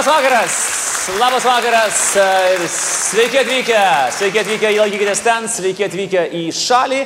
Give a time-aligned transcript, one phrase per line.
[0.00, 0.52] Labas vakaras.
[1.18, 2.16] Labas vakaras.
[2.16, 3.80] ir Sveiki atvykę.
[4.16, 5.44] Sveiki atvykę į Laikykitės ten.
[5.44, 7.00] Sveiki atvykę į šalį,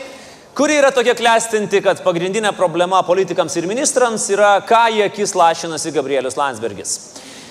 [0.54, 5.90] kuri yra tokia klestinti, kad pagrindinė problema politikams ir ministrams yra, ką į akis lašinasi
[5.90, 6.94] Gabrielius Landsbergis.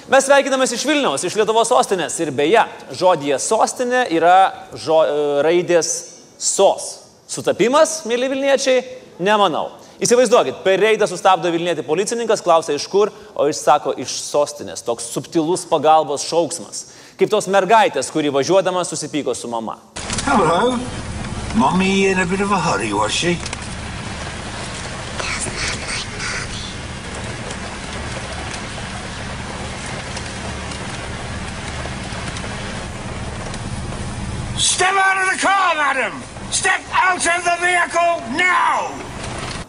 [0.07, 2.63] Mes sveikinamės iš Vilniaus, iš Lietuvos sostinės ir beje,
[2.95, 4.39] žodėje sostinė yra
[4.79, 5.03] žo,
[5.43, 5.91] raidės
[6.39, 6.91] sos.
[7.27, 8.85] Sutapimas, mėly Vilniečiai,
[9.19, 9.73] nemanau.
[10.01, 14.81] Įsivaizduokit, per reidą sustabdo Vilnietį policininkas, klausia iš kur, o jis sako iš sostinės.
[14.81, 16.87] Toks subtilus pagalbos šauksmas.
[17.19, 19.77] Kaip tos mergaitės, kuri važiuodama susipyko su mama.
[20.25, 20.79] Hello.
[21.55, 23.37] Mommy in a bit of a hurry, was she?
[34.57, 36.23] Step out of the car, madam!
[36.49, 39.12] Step out of the vehicle now!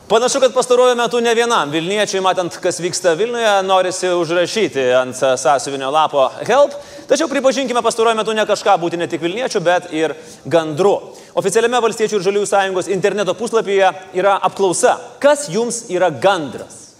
[0.09, 5.89] Panašu, kad pastaruoju metu ne vienam Vilniečiai, matant, kas vyksta Vilniuje, norisi užrašyti ant sąsiuvinio
[5.91, 6.75] lapo help,
[7.09, 10.13] tačiau pripažinkime pastaruoju metu ne kažką būti ne tik Vilniečių, bet ir
[10.45, 10.93] gandru.
[11.41, 16.93] Oficialiame Valstiečių ir Žaliųjų sąjungos interneto puslapyje yra apklausa, kas jums yra gandras.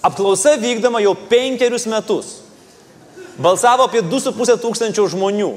[0.00, 2.38] Apklausa vykdoma jau penkerius metus.
[3.36, 5.52] Balsavo apie 2,5 tūkstančio žmonių,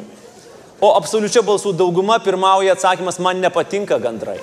[0.84, 4.42] o absoliučia balsų dauguma pirmauja atsakymas man nepatinka gandrai.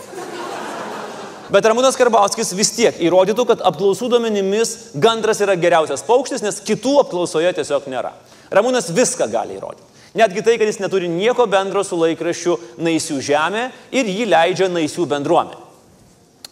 [1.53, 6.95] Bet Ramūnas Karbauskis vis tiek įrodytų, kad apklausų duomenimis gandras yra geriausias paukštis, nes kitų
[7.03, 8.15] apklausoje tiesiog nėra.
[8.57, 9.85] Ramūnas viską gali įrodyti.
[10.17, 15.05] Netgi tai, kad jis neturi nieko bendro su laikraščiu Naisių žemė ir jį leidžia Naisių
[15.09, 15.61] bendruomenė.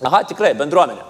[0.04, 1.04] Aha, tikrai, bendruomenė.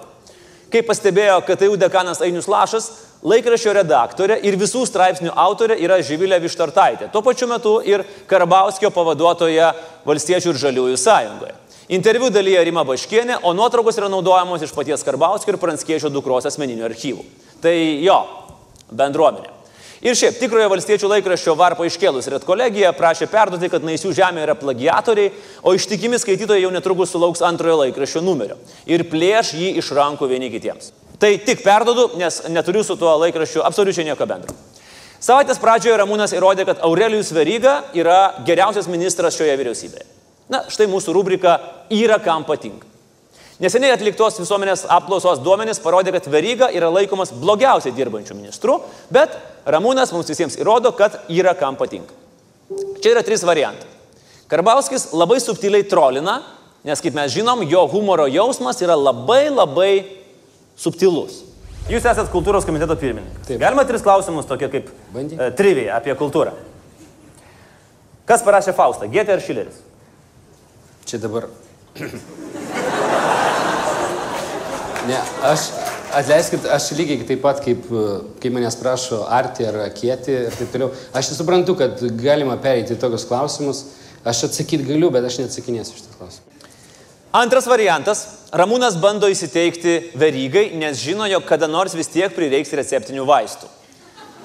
[0.71, 2.87] Kaip pastebėjo KTU dekanas Ainius Lašas,
[3.27, 7.09] laikraščio redaktorė ir visų straipsnių autorė yra Živilė Vištartaitė.
[7.11, 9.73] Tuo pačiu metu ir Karbauskio pavaduotoja
[10.07, 11.57] Valstiečių ir Žaliųjų sąjungoje.
[11.91, 16.85] Interviu dalyje Rima Baškienė, o nuotraukos yra naudojamos iš paties Karbauskio ir Pranskiečio dukros asmeninių
[16.87, 17.25] archyvų.
[17.59, 18.15] Tai jo,
[18.95, 19.49] bendruomenė.
[20.01, 25.33] Ir šiaip tikrojo valstiečių laikraščio varpo iškėlus redkolegija prašė perduoti, kad Naisių žemė yra plagiatoriai,
[25.67, 28.55] o ištikimi skaitytojai jau netrukus sulauks antrojo laikraščio numerio
[28.87, 30.93] ir plėš jį iš rankų vieni kitiems.
[31.19, 34.55] Tai tik perdodu, nes neturiu su tuo laikraščiu absoliučiai nieko bendro.
[35.19, 40.20] Savaitės pradžioje Ramūnas įrodė, kad Aurelijus Veryga yra geriausias ministras šioje vyriausybėje.
[40.51, 41.57] Na, štai mūsų rubrika
[41.93, 42.87] yra kam patinka.
[43.61, 48.79] Neseniai atliktos visuomenės apklausos duomenys parodė, kad Veryga yra laikomas blogiausiai dirbančių ministrų,
[49.13, 49.35] bet
[49.69, 52.15] Ramūnas mums visiems įrodo, kad yra kam patinka.
[53.03, 53.85] Čia yra trys variantai.
[54.49, 56.39] Karbauskis labai subtiliai trolina,
[56.83, 59.93] nes kaip mes žinom, jo humoro jausmas yra labai labai
[60.75, 61.43] subtilus.
[61.91, 63.45] Jūs esate kultūros komiteto pirmininkas.
[63.45, 63.61] Taip.
[63.61, 65.37] Galima tris klausimus tokie kaip Bandyk.
[65.37, 66.53] e, trivija apie kultūrą.
[68.25, 69.09] Kas parašė Faustą?
[69.11, 69.79] Gėtė ar Šileris?
[71.11, 71.43] Čia dabar.
[75.09, 75.65] Ne, aš,
[76.15, 77.89] atleiskit, aš lygiai taip pat, kaip,
[78.39, 83.27] kai manęs prašo arti ar kieti ir taip toliau, aš suprantu, kad galima pereiti tokius
[83.27, 83.83] klausimus,
[84.23, 86.63] aš atsakyti galiu, bet aš neatsakinėsiu šitą klausimą.
[87.41, 88.23] Antras variantas.
[88.55, 93.67] Ramūnas bando įsiteikti verygai, nes žino, jog kada nors vis tiek prireiks receptinių vaistų.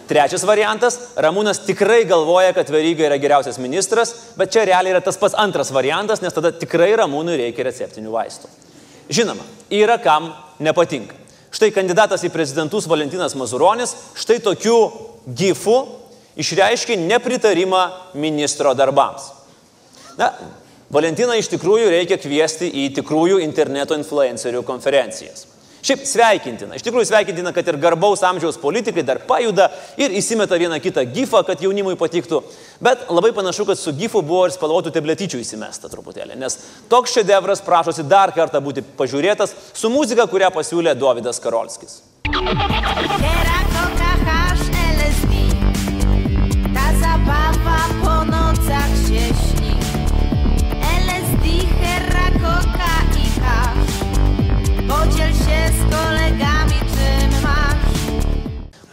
[0.06, 0.98] Trečias variantas.
[1.18, 5.72] Ramūnas tikrai galvoja, kad veryga yra geriausias ministras, bet čia realiai yra tas pats antras
[5.74, 8.50] variantas, nes tada tikrai Ramūnui reikia receptinių vaistų.
[9.10, 10.30] Žinoma, yra kam
[10.62, 11.18] nepatinka.
[11.54, 14.78] Štai kandidatas į prezidentus Valentinas Mazuronis štai tokių
[15.26, 15.76] gifų
[16.38, 17.82] išreiškė nepritarimą
[18.20, 19.30] ministro darbams.
[20.20, 20.30] Na,
[20.92, 25.48] Valentiną iš tikrųjų reikia kviesti į tikrųjų interneto influencerių konferencijas.
[25.86, 29.68] Šiaip sveikintina, iš tikrųjų sveikintina, kad ir garbaus amžiaus politikai dar pajuda
[30.00, 32.40] ir įsimeta vieną kitą gifą, kad jaunimui patiktų.
[32.82, 36.58] Bet labai panašu, kad su gifu buvo ir spalvotų tabletyčių įsimesta truputėlį, nes
[36.90, 42.00] toks šedevras prašosi dar kartą būti pažiūrėtas su muzika, kurią pasiūlė Dovydas Karolskis.
[42.26, 44.05] Teraz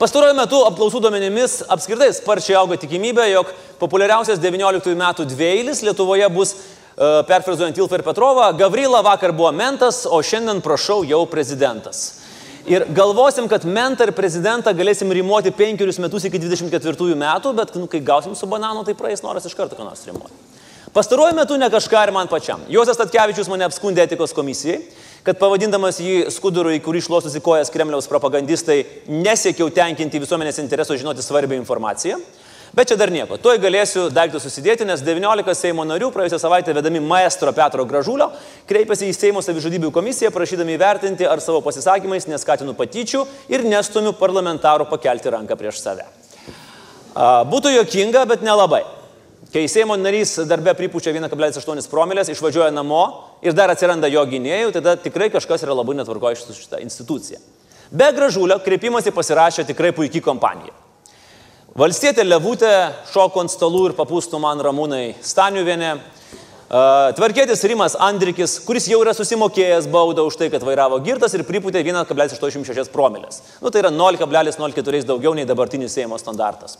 [0.04, 6.52] Pastaruoju metu apklausų duomenimis apskritai sparčiai auga tikimybė, jog populiariausias 19 metų dvieilis Lietuvoje bus,
[6.52, 12.20] e, perfrazuojant Ilfą ir Petrovą, Gavrila vakar buvo mentas, o šiandien prašau jau prezidentas.
[12.68, 17.88] Ir galvosim, kad mentą ir prezidentą galėsim rimuoti penkerius metus iki 24 metų, bet nu,
[17.88, 20.36] kai gausim su bananu, tai praeis noras iš karto ką nors rimuoti.
[20.94, 22.60] Pastaruoju metu ne kažką ir man pačiam.
[22.68, 24.82] Juozas Tatkevičius mane apskundė etikos komisijai,
[25.24, 31.24] kad pavadindamas jį skuduru, į kurį šluostosi kojas Kremliaus propagandistai, nesiekiau tenkinti visuomenės interesų žinoti
[31.24, 32.20] svarbią informaciją.
[32.74, 33.38] Bet čia dar nieko.
[33.38, 38.32] Tuoj galėsiu daiktus susidėti, nes 19 Seimo narių praėjusią savaitę vedami maestro Petro Gražulio
[38.66, 43.22] kreipėsi į Seimo savižudybių komisiją, prašydami įvertinti, ar savo pasisakymais neskatinu patyčių
[43.54, 46.10] ir nestumiu parlamentarų pakelti ranką prieš save.
[47.54, 48.82] Būtų jokinga, bet nelabai.
[49.52, 53.04] Kai Seimo narys darbė pripučia 1,8 promilės, išvažiuoja namo
[53.44, 57.42] ir dar atsiranda jo gynėjų, tada tikrai kažkas yra labai netvarkoja su šitą instituciją.
[57.92, 60.72] Be gražulio kreipimąsi pasirašė tikrai puikiai kompanija.
[61.78, 62.72] Valstietė Levutė
[63.12, 65.96] šoko ant stalų ir papūstų man ramūnai Staniuvienė.
[67.18, 71.84] Tvarkėtis Rimas Andrikis, kuris jau yra susimokėjęs baudą už tai, kad vairavo girtas ir pripūtė
[71.86, 73.44] 1,86 promilės.
[73.62, 76.80] Nu, tai yra 0,04 daugiau nei dabartinis Seimo standartas.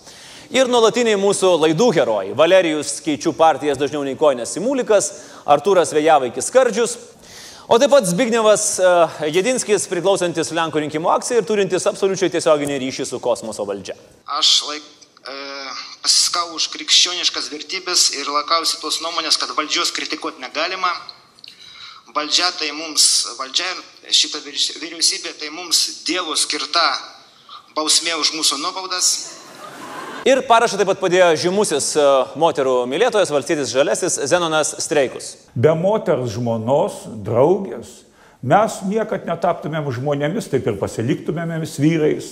[0.52, 5.12] Ir nuolatiniai mūsų laidų herojai- Valerijus Keičių partijas dažniau nei Koinės Simulikas,
[5.48, 6.98] Artūras Vėjavaikis Skardžius,
[7.68, 13.08] o taip pat Zbignevas uh, Jedinskis, priklausantis Lenkų rinkimų akcijai ir turintis absoliučiai tiesioginį ryšį
[13.08, 13.96] su kosmoso valdžia.
[14.28, 14.84] Aš laik,
[15.24, 15.36] e,
[16.04, 20.92] pasiskau už krikščioniškas vertybės ir laikausi tos nuomonės, kad valdžios kritikuoti negalima.
[22.14, 23.66] Valdžia tai mums, valdžia
[24.04, 26.84] ir šita vyriaus- vyriausybė tai mums Dievo skirta
[27.74, 29.40] bausmė už mūsų nuobaudas.
[30.24, 35.34] Ir parašą taip pat padėjo žymusis uh, moterų mylėtojas, valstybės žalesis Zenonas Streikus.
[35.52, 37.90] Be moters žmonos, draugės,
[38.40, 42.30] mes niekad netaptumėm žmonėmis, taip ir pasiliktumėmėmis vyrais.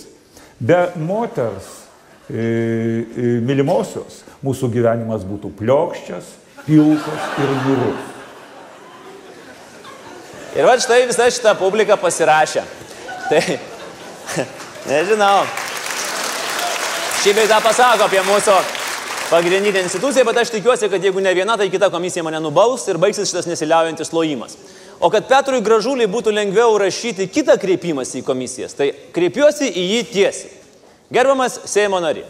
[0.62, 1.68] Be moters
[2.30, 6.30] e, e, mylimosios mūsų gyvenimas būtų pliokščias,
[6.68, 8.06] pilkas ir niurus.
[10.56, 12.64] Ir va štai visa šita publika pasirašė.
[13.28, 13.44] Tai,
[14.94, 15.42] nežinau.
[17.22, 18.54] Šį beitą pasako apie mūsų
[19.30, 22.98] pagrindinę instituciją, bet aš tikiuosi, kad jeigu ne viena, tai kita komisija mane nubaus ir
[22.98, 24.56] baigsis šitas nesiliaujantis lojimas.
[24.98, 30.00] O kad Petrui Gražuliai būtų lengviau rašyti kitą kreipimąsi į komisijas, tai kreipiuosi į jį
[30.16, 30.50] tiesiai.
[31.14, 32.24] Gerbiamas Seimo nari,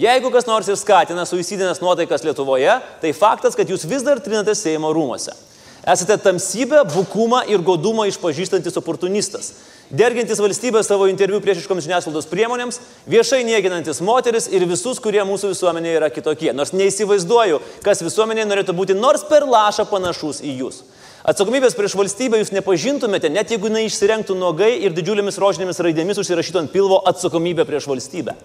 [0.00, 4.56] jeigu kas nors ir skatina suicidinės nuotaikas Lietuvoje, tai faktas, kad jūs vis dar trinate
[4.56, 5.36] Seimo rūmose.
[5.84, 9.52] Esate tamsybę, bukumą ir godumą išpažįstantis oportunistas,
[9.90, 12.78] dergintis valstybę savo interviu priešiškoms žiniasklaidos priemonėms,
[13.10, 16.52] viešai niekinantis moteris ir visus, kurie mūsų visuomenėje yra kitokie.
[16.54, 20.82] Nors neįsivaizduoju, kas visuomenėje norėtų būti nors per lašą panašus į jūs.
[21.20, 26.62] Atsakomybės prieš valstybę jūs nepažintumėte, net jeigu jinai išsirengtų nuogai ir didžiulėmis rožinėmis raidėmis užsirašytų
[26.62, 28.38] ant pilvo atsakomybę prieš valstybę.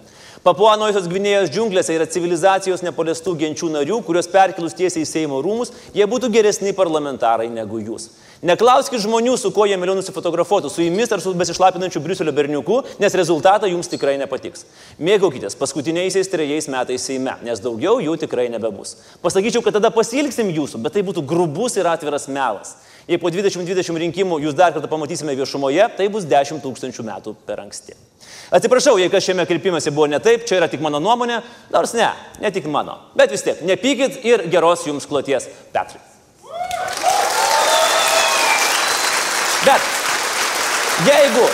[0.46, 6.06] Papuanojosios Gvinėjos džiunglėse yra civilizacijos nepaliestų genčių narių, kurios perkelus tiesiai į Seimo rūmus, jie
[6.06, 8.12] būtų geresni parlamentarai negu jūs.
[8.46, 13.18] Neklauskit žmonių, su kuo jie mieliau nusifotografuotų, su jumis ar su besišlapinančiu Briuselio berniuku, nes
[13.18, 14.68] rezultatą jums tikrai nepatiks.
[15.02, 19.00] Mėgaukitės paskutiniaisiais trejais metais Seime, nes daugiau jų tikrai nebebus.
[19.26, 22.76] Pasakyčiau, kad tada pasilgsim jūsų, bet tai būtų grubus ir atviras melas.
[23.10, 27.66] Jei po 2020 rinkimų jūs dar kartą pamatysime viešumoje, tai bus 10 tūkstančių metų per
[27.66, 27.98] anksti.
[28.54, 31.40] Atsiprašau, jei kas šiame kreipimėsi buvo ne taip, čia yra tik mano nuomonė,
[31.74, 32.10] nors ne,
[32.42, 32.98] ne tik mano.
[33.18, 36.02] Bet vis tiek, nepykit ir geros jums kloties, Petrai.
[39.66, 39.82] Bet
[41.08, 41.48] jeigu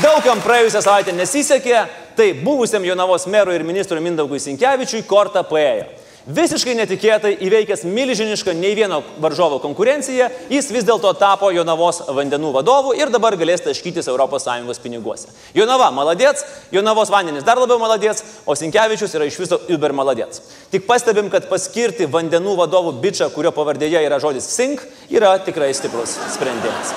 [0.00, 1.82] daugam praėjusią savaitę nesisekė,
[2.16, 5.90] tai buvusiam Jonavos merui ir ministrui Mindaugui Sinkevičiui kortą paėjo.
[6.24, 12.94] Visiškai netikėtai įveikęs milžinišką nei vieno varžovo konkurenciją, jis vis dėlto tapo Jonavos vandenų vadovu
[12.96, 15.28] ir dabar galės taškytis ES piniguose.
[15.52, 20.40] Jonava maladėts, Jonavos vandenis dar labiau maladėts, o Sinkevičius yra iš viso uber maladėts.
[20.72, 24.80] Tik pastebim, kad paskirti vandenų vadovų bičią, kurio pavardėje yra žodis sink,
[25.12, 26.96] yra tikrai stiprus sprendimas.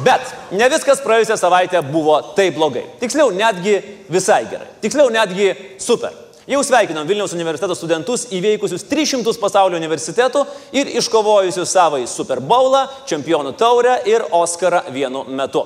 [0.00, 2.88] Bet ne viskas praėjusią savaitę buvo taip blogai.
[3.04, 4.72] Tiksliau, netgi visai gerai.
[4.80, 6.23] Tiksliau, netgi super.
[6.44, 10.42] Jau sveikinom Vilniaus universiteto studentus įveikusius 300 pasaulio universitetų
[10.76, 15.62] ir iškovojusius savo į Super Bowlą, čempionų taurę ir Oscarą vienu metu.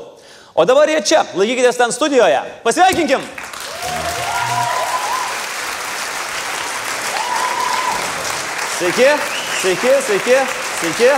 [0.55, 2.39] O dabar jie čia, laikykitės ten studijoje.
[2.63, 3.27] Pasveikinkim!
[8.79, 9.09] Sveiki,
[9.59, 10.37] sveiki, sveiki,
[10.79, 11.11] sveiki.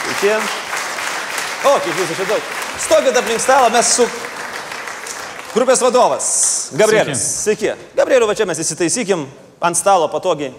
[0.00, 0.32] Sveiki.
[1.60, 2.59] O, kiek jūsų čia daug.
[2.80, 4.06] Stokit aplink stalą, mes su
[5.52, 6.26] grupės vadovas.
[6.80, 7.20] Gabrielis.
[7.44, 7.74] Sveiki.
[7.98, 9.26] Gabrieliu, va čia mes įsitaisykim
[9.60, 10.54] ant stalo patogiai,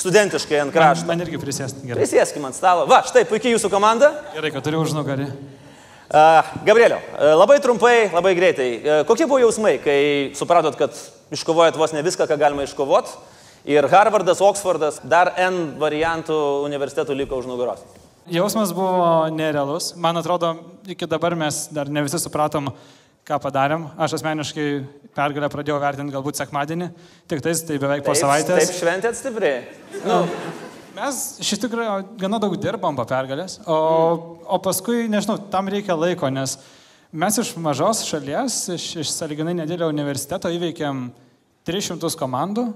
[0.00, 1.06] studentiškai ant krašto.
[1.08, 2.02] Man irgi prisėsti gerai.
[2.02, 2.88] Prisėskim ant stalo.
[2.90, 4.10] Va, štai puikiai jūsų komanda.
[4.34, 4.82] Gerai, kad turiu.
[4.82, 8.68] Uh, Gabrieliau, uh, labai trumpai, labai greitai.
[8.74, 10.00] Uh, kokie buvo jausmai, kai
[10.34, 10.96] supratot, kad
[11.30, 13.14] iškovojot vos ne viską, ką galima iškovot?
[13.70, 16.34] Ir Harvardas, Oksfordas, dar N variantų
[16.66, 17.84] universitetų liko už nugaros.
[18.28, 19.94] Jausmas buvo nerealus.
[19.96, 20.52] Man atrodo,
[20.84, 22.68] iki dabar mes dar ne visi supratom,
[23.26, 23.86] ką padarėm.
[24.00, 24.66] Aš asmeniškai
[25.16, 26.90] pergalę pradėjau vertinti galbūt sekmadienį,
[27.30, 28.66] tik tais tai beveik po Taip, savaitės.
[28.66, 29.62] Taip šventėt stipriai.
[30.04, 30.24] Nu,
[31.00, 33.76] Mes iš tikrųjų gana daug dirbam po pergalės, o,
[34.42, 36.56] o paskui, nežinau, tam reikia laiko, nes
[37.08, 41.06] mes iš mažos šalies, iš, iš saliginai nedėlio universiteto įveikėm
[41.68, 42.66] 300 komandų,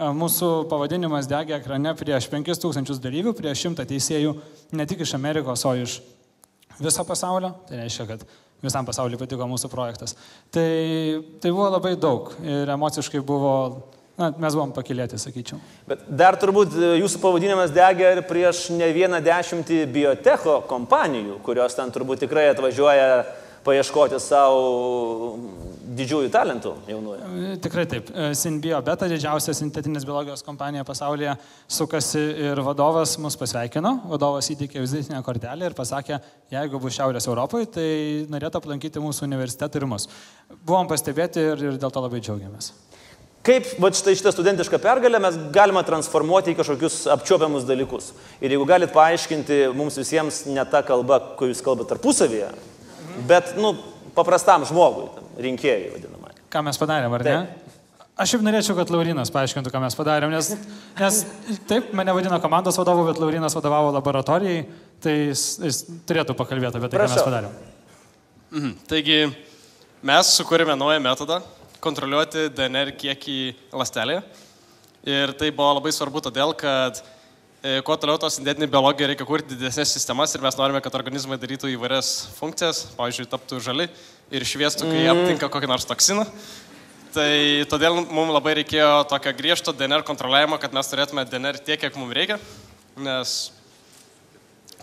[0.00, 4.34] mūsų pavadinimas degė ekrane prieš 5000 dalyvių, prieš 100 teisėjų,
[4.76, 6.00] ne tik iš Amerikos, o iš
[6.80, 8.24] viso pasaulio, tai reiškia, kad
[8.64, 10.16] visam pasauliu patiko mūsų projektas.
[10.52, 10.68] Tai,
[11.40, 13.52] tai buvo labai daug ir emociškai buvo,
[14.20, 15.60] na, mes buvom pakilėti, sakyčiau.
[15.88, 21.76] Bet dar turbūt e, jūsų pavadinimas degė ir prieš ne vieną dešimtį biotecho kompanijų, kurios
[21.76, 23.22] ten turbūt tikrai atvažiuoja
[23.70, 27.28] paieškoti savo didžiųjų talentų jaunųjų.
[27.50, 28.10] E, Tikrai taip.
[28.14, 31.34] E, Sinbio Beta, didžiausia sintetinės biologijos kompanija pasaulyje,
[31.70, 33.96] sukasi ir vadovas mus pasveikino.
[34.10, 36.20] Vadovas įteikė vizitinę kortelę ir pasakė,
[36.54, 37.88] jeigu bus Šiaurės Europoje, tai
[38.30, 40.06] norėtų aplankyti mūsų universitetą ir mus.
[40.62, 42.72] Buvom pastebėti ir, ir dėl to labai džiaugiamės.
[43.40, 48.10] Kaip va, štai šitą studentišką pergalę mes galime transformuoti į kažkokius apčiopiamus dalykus.
[48.36, 52.50] Ir jeigu galit paaiškinti mums visiems ne tą kalbą, kur jūs kalbate tarpusavyje,
[53.28, 53.74] bet, nu,
[54.16, 56.32] paprastam žmogui, tam, rinkėjai vadinamai.
[56.50, 57.36] Ką mes padarėm, ar ne?
[58.20, 60.50] Aš šiaip norėčiau, kad Laurinas paaiškintų, ką mes padarėm, nes,
[60.98, 61.20] nes
[61.70, 64.66] taip, mane vadino komandos vadovu, bet Laurinas vadovavo laboratorijai,
[65.00, 67.30] tai jis, jis turėtų pakalbėti apie tai, ką mes Prašau.
[67.30, 67.54] padarėm.
[68.50, 68.74] Mhm.
[68.90, 69.18] Taigi
[70.10, 71.40] mes sukūrėme naują metodą
[71.80, 73.38] kontroliuoti DNR kiekį
[73.72, 74.20] lastelėje.
[75.08, 77.04] Ir tai buvo labai svarbu todėl, kad e,
[77.60, 81.68] kuo toliau tos sintetinė biologija reikia kurti didesnės sistemas ir mes norime, kad organizmai darytų
[81.74, 83.86] įvairias funkcijas, pavyzdžiui, taptų žali
[84.32, 86.24] ir šviestų, kai aptinka kokį nors toksiną.
[87.12, 87.30] Tai
[87.68, 92.16] todėl mums labai reikėjo tokio griežto DNR kontroliavimo, kad mes turėtume DNR tiek, kiek mums
[92.16, 92.38] reikia,
[92.96, 93.36] nes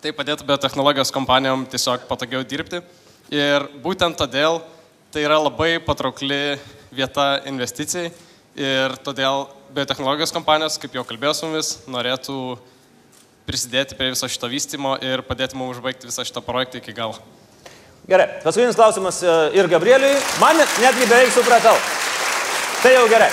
[0.04, 2.84] tai padėtų biotehnologijos kompanijom tiesiog patogiau dirbti.
[3.34, 4.62] Ir būtent todėl
[5.10, 6.60] tai yra labai patraukli
[6.94, 8.12] vieta investicijai
[8.54, 12.36] ir todėl biotehnologijos kompanijos, kaip jau kalbėjau su mumis, norėtų
[13.48, 17.16] prisidėti prie viso šito vystimo ir padėti mums užbaigti visą šitą projektą iki galo.
[18.08, 20.14] Gerai, paskutinis klausimas e, ir Gabrieliui.
[20.40, 21.76] Man net- netgi beveik supratau.
[22.84, 23.28] Tai jau gerai.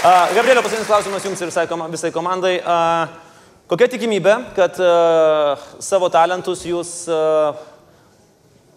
[0.00, 2.54] Uh, Gabrielio, paskutinis klausimas jums ir visai, koma- visai komandai.
[2.62, 3.10] Uh,
[3.68, 7.58] kokia tikimybė, kad uh, savo talentus jūs uh,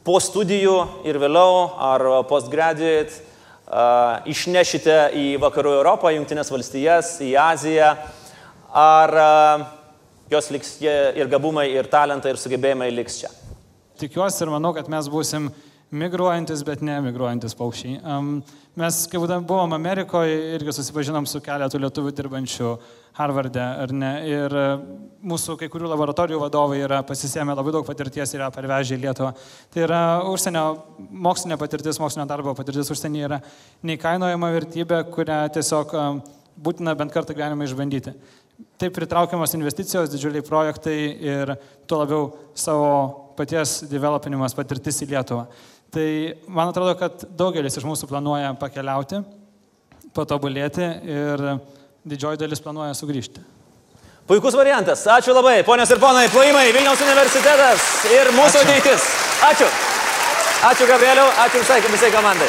[0.03, 0.73] po studijų
[1.07, 3.21] ir vėliau ar postgraduate
[4.29, 7.93] išnešite į Vakarų Europą, Junktinės valstijas, į Aziją?
[8.73, 9.65] Ar uh,
[10.33, 13.31] jos liks ir gabumai, ir talentai, ir sugebėjimai liks čia?
[14.01, 15.51] Tikiuosi ir manau, kad mes būsim
[15.93, 17.99] migruojantis, bet ne migruojantis paukščiai.
[18.81, 22.71] Mes, kai buvom Amerikoje, irgi susipažinom su keletu lietuvių dirbančių
[23.13, 24.11] Harvarde, ar ne?
[24.25, 24.67] Ir e,
[25.29, 29.29] mūsų kai kurių laboratorijų vadovai yra pasisėmę labai daug patirties ir yra parvežę į Lietuvą.
[29.73, 29.99] Tai yra
[30.31, 30.63] užsienio
[31.27, 33.39] mokslinė patirtis, mokslinio darbo patirtis užsienyje yra
[33.85, 36.23] neįkainojama vertybė, kurią tiesiog um,
[36.57, 38.15] būtina bent kartą gyvenime išbandyti.
[38.81, 41.53] Taip pritraukiamas investicijos, didžiuliai projektai ir
[41.85, 42.25] tuo labiau
[42.57, 42.89] savo
[43.37, 45.45] paties developinimas patirtis į Lietuvą.
[45.93, 46.09] Tai
[46.49, 49.21] man atrodo, kad daugelis iš mūsų planuoja pakeliauti,
[50.17, 51.47] patobulėti ir
[52.05, 53.43] didžioji dalis planuoja sugrįžti.
[54.27, 55.03] Puikus variantas.
[55.07, 58.67] Ačiū labai, ponios ir ponai, plojimai, Vilniaus universitetas ir mūsų Ačiū.
[58.69, 59.07] ateitis.
[59.49, 59.71] Ačiū.
[60.63, 62.47] Ačiū Gabrieliau, ačiū visai, visai komandai.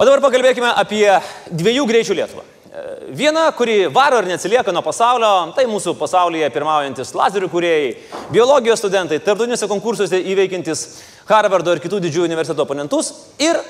[0.00, 1.04] O dabar pakalbėkime apie
[1.52, 2.42] dviejų greičių Lietuvą.
[2.42, 7.90] E, Viena, kuri varo ir neatsilieka nuo pasaulio, tai mūsų pasaulyje pirmaujantis lazerių kuriejai,
[8.32, 10.86] biologijos studentai, tarptautiniuose konkursuose įveikintis
[11.28, 13.60] Harvardo ir kitų didžiųjų universiteto oponentus ir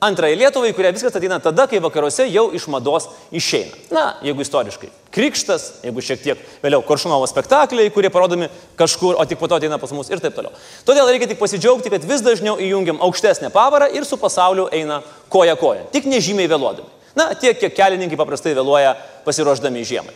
[0.00, 3.74] Antrai Lietuvai, kurie viskas ateina tada, kai vakaruose jau iš mados išeina.
[3.92, 4.88] Na, jeigu istoriškai.
[5.12, 8.48] Krikštas, jeigu šiek tiek vėliau Koršunovo spektakliai, kurie parodomi
[8.80, 10.54] kažkur, o tik po to ateina pas mus ir taip toliau.
[10.88, 15.58] Todėl reikia tik pasidžiaugti, kad vis dažniau įjungiam aukštesnę pavarą ir su pasauliu eina koja
[15.60, 15.84] koja.
[15.92, 16.88] Tik nežymiai vėluodami.
[17.18, 18.94] Na, tiek, kiek kelininkai paprastai vėluoja
[19.26, 20.14] pasiruošdami žiemai.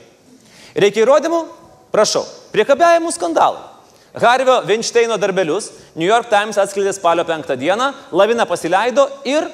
[0.80, 1.42] Reikia įrodymų?
[1.92, 2.24] Prašau.
[2.54, 3.60] Priekabiavimų skandalai.
[4.14, 9.50] Harvio Weinsteino darbelius New York Times atskleidė spalio 5 dieną, lavina pasileido ir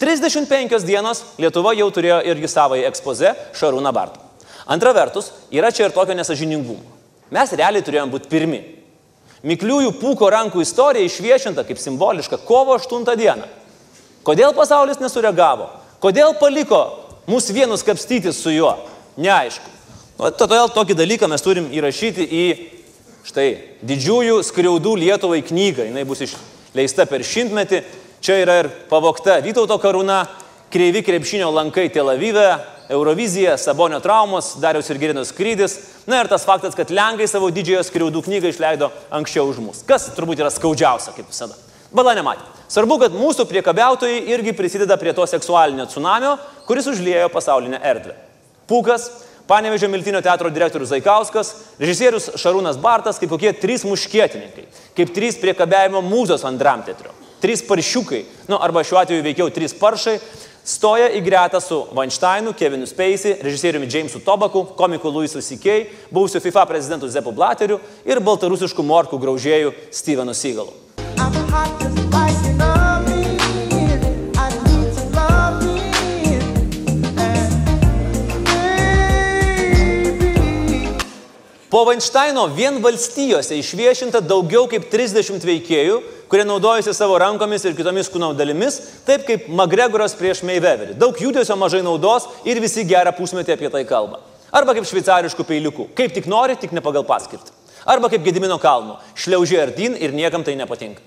[0.00, 4.20] 35 dienos Lietuva jau turėjo irgi savąjį ekspozę Šarūną Bartą.
[4.66, 6.80] Antra vertus, yra čia ir tokio nesažiningumo.
[7.34, 8.62] Mes realiai turėjom būti pirmi.
[9.44, 13.48] Mikliųjų pūko rankų istorija išviešinta kaip simboliška kovo 8 dieną.
[14.24, 15.68] Kodėl pasaulis nesureagavo?
[16.00, 16.80] Kodėl paliko
[17.28, 18.72] mūsų vienus kapstytis su juo?
[19.20, 19.68] Neaišku.
[20.18, 22.44] Nu, Todėl tokį dalyką mes turim įrašyti į
[23.28, 23.48] štai
[23.84, 25.90] didžiųjų skriaudų Lietuvai knygą.
[25.90, 27.82] Jis bus išleista per šimtmetį.
[28.24, 30.22] Čia yra ir pavokta Vytauto karūna,
[30.72, 32.46] kreivi krepšinio lankai Tel Avive,
[32.88, 35.74] Eurovizija, Sabonio traumos, Dariaus ir Gerinos skrydis.
[36.08, 39.82] Na ir tas faktas, kad Lenkai savo didžiojo skriaudų knygą išleido anksčiau už mus.
[39.84, 41.58] Kas turbūt yra skaudžiausia, kaip visada.
[41.92, 42.46] Bala nematė.
[42.72, 48.16] Svarbu, kad mūsų priekabiautojai irgi prisideda prie to seksualinio tsunamio, kuris užliejo pasaulinę erdvę.
[48.72, 49.04] Pūkas,
[49.44, 54.64] Panevežio Miltinio teatro direktorius Zaikauskas, režisierius Šarūnas Bartas, kaip kokie trys muškietininkai,
[54.96, 57.12] kaip trys priekabiavimo mūzos ant dramtetrio,
[57.44, 60.14] trys paršiukai, nu arba šiuo atveju veikiau trys paršai,
[60.64, 65.76] stoja į gretą su Weinsteinu, Kevinu Spacey, režisieriumi Jamesu Tobaku, komiku Luisu C.K.,
[66.08, 67.76] buvusiu FIFA prezidentu Zepu Blateriu
[68.08, 70.72] ir baltarusišku morkų graužėju Stevenu Seagalu.
[81.74, 85.96] Po Weinsteino vien valstijose išviešinta daugiau kaip 30 veikėjų,
[86.30, 90.94] kurie naudojasi savo rankomis ir kitomis kūno dalimis, taip kaip McGregoras prieš Mayweatherį.
[91.00, 94.22] Daug judesio, mažai naudos ir visi gerą pusmetį apie tai kalba.
[94.54, 95.88] Arba kaip šveicariškų peiliukų.
[95.98, 97.50] Kaip tik nori, tik ne pagal paskirtį.
[97.90, 99.00] Arba kaip Gedimino kalno.
[99.18, 101.02] Šliaužiai artin ir niekam tai nepatinka.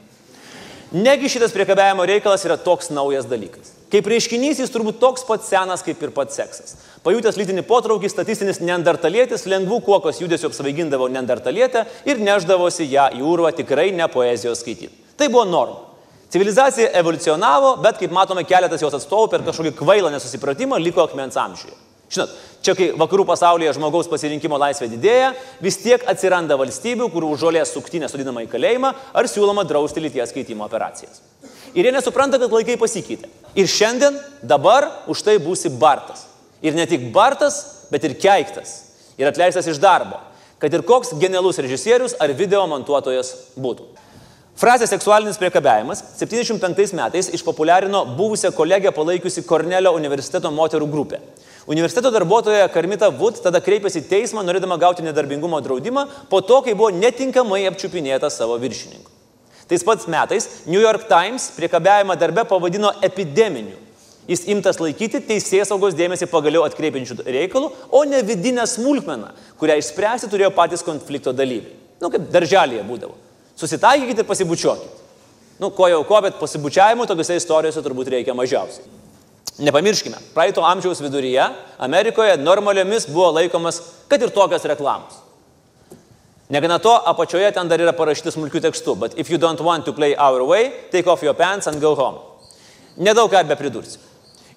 [0.92, 3.77] Negi šitas priekabiavimo reikalas yra toks naujas dalykas.
[3.88, 6.76] Kaip reiškinys jis turbūt toks pat senas kaip ir pats seksas.
[7.06, 13.54] Pajutęs lytinį potraukį, statistinis neandertalietis lengvų kuokos judesiu apsvaigindavo neandertalietę ir neždavosi ją į urvą
[13.56, 14.92] tikrai ne poezijos skaityti.
[15.16, 15.84] Tai buvo norma.
[16.28, 21.78] Civilizacija evoliucionavo, bet kaip matome, keletas jos atstovų per kažkokį kvailą nesusipratimą liko akmens amžiuje.
[22.12, 25.32] Žinot, čia kai vakarų pasaulyje žmogaus pasirinkimo laisvė didėja,
[25.64, 30.36] vis tiek atsiranda valstybių, kur už žolės suktinę sudinama į kalėjimą ar siūloma drausti lyties
[30.36, 31.20] keitimo operacijas.
[31.76, 33.30] Ir jie nesupranta, kad laikai pasikeitė.
[33.58, 36.26] Ir šiandien, dabar už tai būsi bartas.
[36.62, 38.80] Ir ne tik bartas, bet ir keiktas.
[39.18, 40.20] Ir atleistas iš darbo.
[40.62, 43.86] Kad ir koks genialus režisierius ar video montuotojas būtų.
[44.58, 51.20] Frazė seksualinis priekabiavimas 75 metais išpopuliarino buvusią kolegę palaikiusi Kornelio universiteto moterų grupė.
[51.70, 56.74] Universiteto darbuotoja Karmita Wood tada kreipėsi į teismą, norėdama gauti nedarbingumo draudimą po to, kai
[56.74, 59.17] buvo netinkamai apčiupinėta savo viršininku.
[59.68, 63.76] Tais pats metais New York Times priekabiavimą darbę pavadino epideminiu.
[64.28, 70.28] Jis imtas laikyti teisės saugos dėmesį pagaliau atkreipiančių reikalų, o ne vidinę smulkmeną, kurią išspręsti
[70.32, 71.76] turėjo patys konflikto dalyviai.
[72.04, 73.16] Nu, kaip darželėje būdavo.
[73.58, 75.06] Susitaikykite ir pasibučiuokite.
[75.64, 78.84] Nu, ko jau ko, bet pasibučiavimų tokiuose istorijose turbūt reikia mažiausiai.
[79.58, 81.48] Nepamirškime, praeito amžiaus viduryje
[81.82, 83.80] Amerikoje normaliomis buvo laikomas,
[84.12, 85.24] kad ir tokios reklamos.
[86.50, 89.92] Negana to, apačioje ten dar yra parašyti smulkių tekstų, but if you don't want to
[89.92, 92.22] play our way, take off your pants and go home.
[92.96, 94.00] Nedaug ką be pridursiu.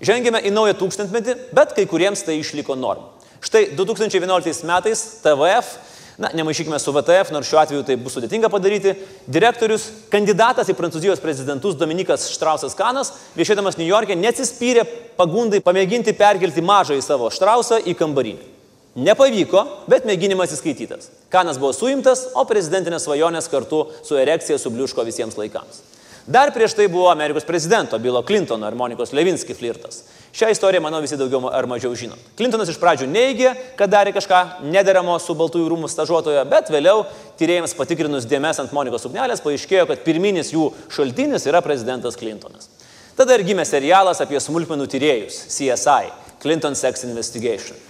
[0.00, 3.10] Žengėme į naują tūkstantmetį, bet kai kuriems tai išliko norma.
[3.42, 5.72] Štai 2011 metais TVF,
[6.20, 8.94] na, nemaišykime su VTF, nors šiuo atveju tai bus sudėtinga padaryti,
[9.26, 14.86] direktorius, kandidatas į Prancūzijos prezidentus Dominikas Štrausas Kanas, viešėdamas New York'e, neatsispyrė
[15.18, 18.59] pagundai pamėginti perkelti mažą į savo Štrausą į kambarinį.
[18.98, 21.12] Nepavyko, bet mėginimas įskaitytas.
[21.30, 25.84] Kanas buvo suimtas, o prezidentinės svajonės kartu su erekcija subliuško visiems laikams.
[26.26, 30.02] Dar prieš tai buvo Amerikos prezidento Bilo Clintono ir Monikos Levinski flirtas.
[30.36, 32.18] Šią istoriją, manau, visi daugiau ar mažiau žino.
[32.38, 37.02] Clintonas iš pradžių neigė, kad darė kažką nederamo su Baltųjų rūmų stažuotojo, bet vėliau
[37.40, 42.70] tyrėjams patikrinus dėmes ant Monikos ugnelės paaiškėjo, kad pirminis jų šaltinis yra prezidentas Clintonas.
[43.18, 47.89] Tada ir gimė serialas apie smulkmenų tyrėjus- CSI- Clinton Sex Investigation.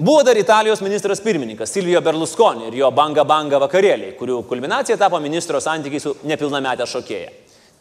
[0.00, 5.18] Buvo dar Italijos ministras pirmininkas Silvijo Berlusconi ir jo banga banga vakarėliai, kurių kulminacija tapo
[5.20, 7.34] ministro santykiai su nepilnametė šokėja.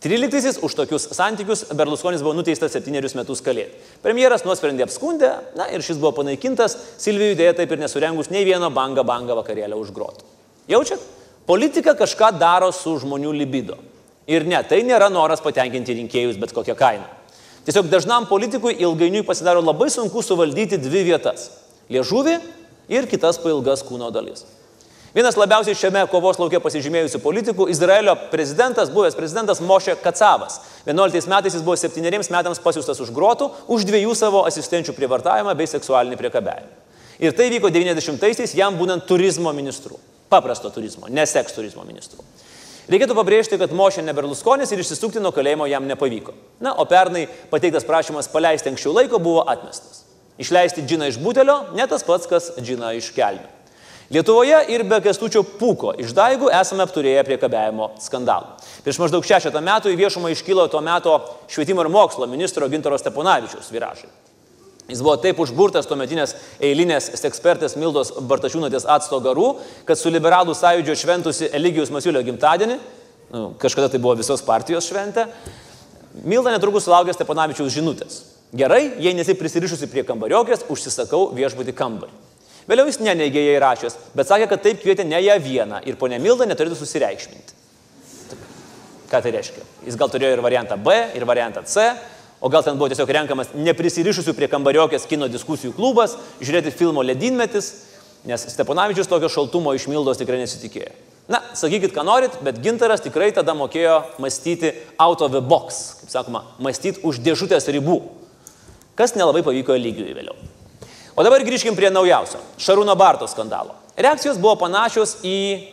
[0.04, 3.72] 13 už tokius santykius Berlusconis buvo nuteistas 7 metus kalėti.
[4.04, 8.68] Premjeras nuosprendį apskundė, na ir šis buvo panaikintas, Silvijui dėja taip ir nesurengus nei vieno
[8.68, 10.28] banga banga vakarėlio už grotų.
[10.76, 11.00] Jaučiat?
[11.48, 13.80] Politika kažką daro su žmonių libido.
[14.28, 17.08] Ir ne, tai nėra noras patenkinti rinkėjus bet kokią kainą.
[17.64, 21.48] Tiesiog dažnam politikui ilgainiui pasidaro labai sunku suvaldyti dvi vietas
[21.90, 22.40] liežuvį
[22.90, 24.46] ir kitas pailgas kūno dalis.
[25.10, 30.60] Vienas labiausiai šiame kovos laukia pasižymėjusių politikų- Izraelio prezidentas, buvęs prezidentas Mošė Kacavas.
[30.86, 35.66] 11 metais jis buvo 7 metams pasiūstas už grotų, už dviejų savo asistenčių prievartavimą bei
[35.66, 36.70] seksualinį priekabėjimą.
[37.20, 39.98] Ir tai vyko 90-aisiais jam būnant turizmo ministru.
[40.30, 42.20] Paprasto turizmo, ne seks turizmo ministru.
[42.90, 46.34] Reikėtų pabrėžti, kad Mošė neberluskonis ir išsisukti nuo kalėjimo jam nepavyko.
[46.62, 50.09] Na, o pernai pateiktas prašymas paleisti anksčiau laiko buvo atmestas.
[50.40, 53.48] Išleisti džiną iš butelio- ne tas pats, kas džiną iš kelnių.
[54.10, 58.56] Lietuvoje ir be kestučio pūko išdaigų esame apturėję priekabiavimo skandalų.
[58.82, 61.14] Prieš maždaug šešetą metų į viešumą iškilo tuo metu
[61.48, 64.10] švietimo ir mokslo ministro Gintaro Steponavičius viražai.
[64.90, 70.96] Jis buvo taip užburtas tuometinės eilinės ekspertės Mildos Bartačiūnatės atsto garų, kad su liberalų sąjūdžio
[70.98, 72.80] šventusi Eligijus Masiulio gimtadienį,
[73.30, 75.28] nu, kažkada tai buvo visos partijos šventė,
[76.26, 78.39] Milda netrukus sulaukė Steponavičiaus žinutės.
[78.50, 82.16] Gerai, jei nesi prisirišusi prie kambariokės, užsisakau viešbutį kambarį.
[82.70, 86.20] Vėliau jis neneigė jai rašęs, bet sakė, kad taip kvietė ne ją vieną ir ponė
[86.22, 87.58] Milda neturėtų susireikšminti.
[89.10, 89.66] Ką tai reiškia?
[89.88, 91.86] Jis gal turėjo ir variantą B, ir variantą C,
[92.42, 97.72] o gal ten buvo tiesiog renkamas neprisirišusių prie kambariokės kino diskusijų klubas, žiūrėti filmo Ledinmetis,
[98.30, 100.94] nes Steponavičius tokio šaltumo iš Mildos tikrai nesitikėjo.
[101.30, 106.14] Na, sakykit, ką norit, bet gintaras tikrai tada mokėjo mąstyti out of the box, kaip
[106.14, 108.00] sakoma, mąstyti už dėžutės ribų,
[109.00, 110.36] kas nelabai pavyko lygiui vėliau.
[111.16, 113.76] O dabar grįžkim prie naujausio- Šarūno Barto skandalo.
[113.96, 115.72] Reakcijos buvo panašios į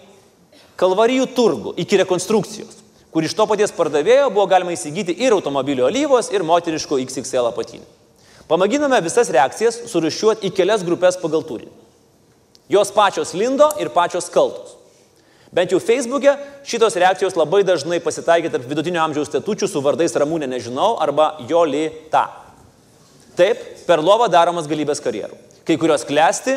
[0.76, 6.28] Kalvarijų turgų, iki rekonstrukcijos, kur iš to paties pardavėjo buvo galima įsigyti ir automobilio alyvos,
[6.30, 7.86] ir moteriško XXL apatinių.
[8.46, 11.72] Pamėginome visas reakcijas surišiuoti į kelias grupės pagal turinį.
[12.68, 14.76] Jos pačios lindo ir pačios kaltos.
[15.52, 16.36] Bent jau Facebook'e
[16.66, 22.45] šitos reakcijos labai dažnai pasitaikė tarp vidutinio amžiaus tetučių su vardais Ramūnė nežinau arba Jolita.
[23.36, 25.36] Taip, per lovą daromas galybės karjerų.
[25.66, 26.56] Kai kurios klesti,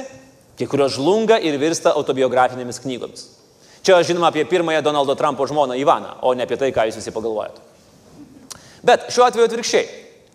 [0.60, 3.26] kai kurios žlunga ir virsta autobiografinėmis knygomis.
[3.84, 7.13] Čia žinoma apie pirmąją Donaldo Trumpo žmoną Ivaną, o ne apie tai, ką jūs visi
[7.15, 7.63] pagalvojate.
[8.84, 9.88] Bet šiuo atveju atvirkščiai.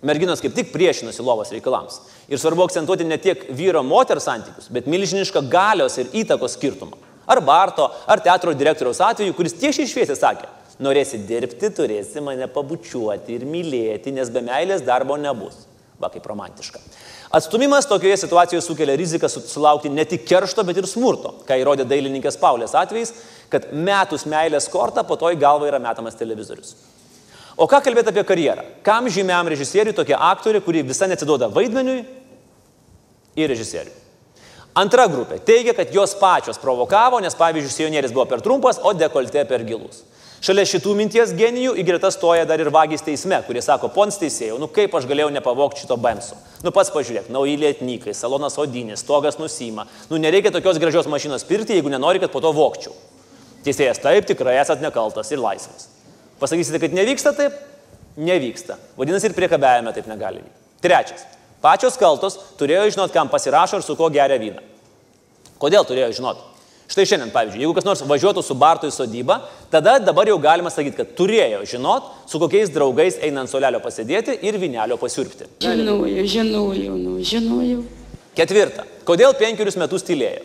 [0.04, 2.00] Merginos kaip tik priešinosi lovos reikalams.
[2.28, 6.98] Ir svarbu akcentuoti ne tiek vyro-moters santykius, bet milžinišką galios ir įtakos skirtumą.
[7.24, 10.50] Ar Barto, ar teatro direktoriaus atveju, kuris tiesiai šviesiai sakė,
[10.84, 15.64] norėsi dirbti, turėsi mane pabučiuoti ir mylėti, nes be meilės darbo nebus.
[16.04, 16.80] Va kaip romantiška.
[17.34, 21.86] Atstumimas tokioje situacijoje sukelia riziką su- sulaukti ne tik keršto, bet ir smurto, ką įrodė
[21.88, 23.14] dailininkės Paulės atvejais,
[23.48, 26.74] kad metus meilės kortą po to į galvą yra metamas televizorius.
[27.56, 28.64] O ką kalbėti apie karjerą?
[28.82, 32.04] Kam žymiam režisieriui tokie aktoriai, kurie visą netiduoda vaidmeniui
[33.38, 33.94] ir režisieriui?
[34.74, 39.46] Antra grupė teigia, kad jos pačios provokavo, nes pavyzdžiui, sijonėris buvo per trumpas, o dekoltė
[39.48, 40.02] per gilus.
[40.44, 44.58] Šalia šitų minties genijų į gretą stoja dar ir vagys teisme, kurie sako, pons teisėjau,
[44.60, 46.36] nu kaip aš galėjau nepavokti šito benso.
[46.60, 49.86] Nu pats pažiūrėk, nauji lietnykai, salonas odinės, stogas nusima.
[50.10, 52.92] Nu nereikia tokios gražios mašinos pirkti, jeigu nenori, kad po to vokčiau.
[53.64, 55.88] Teisėjas taip, tikrai esat nekaltas ir laisvas.
[56.42, 57.56] Pasakysite, kad nevyksta taip?
[58.20, 58.76] Nevyksta.
[59.00, 60.64] Vadinasi, ir priekabiajame taip negali vykti.
[60.84, 61.24] Trečias.
[61.64, 64.60] Pačios kaltos turėjo žinot, kam pasirašo ir su kuo geria vyną.
[65.56, 66.50] Kodėl turėjo žinot?
[66.84, 69.38] Štai šiandien, pavyzdžiui, jeigu kas nors važiuotų su Bartu į sodybą,
[69.72, 74.36] tada dabar jau galima sakyti, kad turėjo žinot, su kokiais draugais eina ant solelio pasėdėti
[74.44, 75.48] ir vinelio pasiurpti.
[75.64, 77.80] Žinojau, žinojau, nu, žinojau.
[78.36, 78.84] Ketvirta.
[79.08, 80.44] Kodėl penkerius metus tylėjo?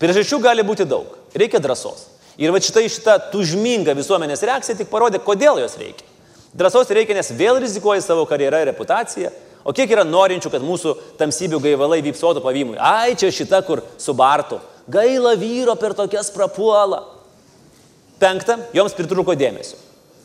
[0.00, 1.12] Priežasčių gali būti daug.
[1.36, 2.08] Reikia drąsos.
[2.40, 6.06] Ir va štai šita tužminga visuomenės reakcija tik parodė, kodėl jos reikia.
[6.54, 9.30] Drąsos reikia, nes vėl rizikuoji savo karjerą ir reputaciją.
[9.64, 12.76] O kiek yra norinčių, kad mūsų tamsybių gaivalai vypsotų pavymui?
[12.78, 14.60] Ai, čia šita, kur su Bartu.
[14.88, 17.00] Gaila vyro per tokias prapuola.
[18.20, 19.78] Penkta, joms pritruko dėmesio.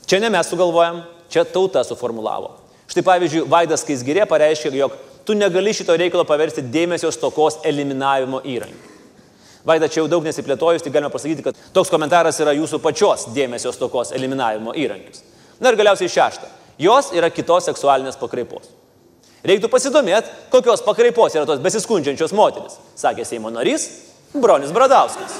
[0.09, 2.55] Čia ne mes sugalvojam, čia tauta suformulavo.
[2.89, 4.95] Štai pavyzdžiui, Vaidas Kaisgirė pareiškė, jog
[5.25, 8.97] tu negali šito reikalo paversti dėmesio stokos eliminavimo įrankiu.
[9.67, 13.73] Vaida, čia jau daug nesiplėtojus, tai galime pasakyti, kad toks komentaras yra jūsų pačios dėmesio
[13.75, 15.21] stokos eliminavimo įrankis.
[15.59, 16.49] Na ir galiausiai šešta.
[16.79, 18.71] Jos yra kitos seksualinės pakraipos.
[19.45, 23.87] Reiktų pasidomėti, kokios pakraipos yra tos besiskundžiančios moteris, sakė Seimo narys
[24.33, 25.39] Bronis Bradauskas.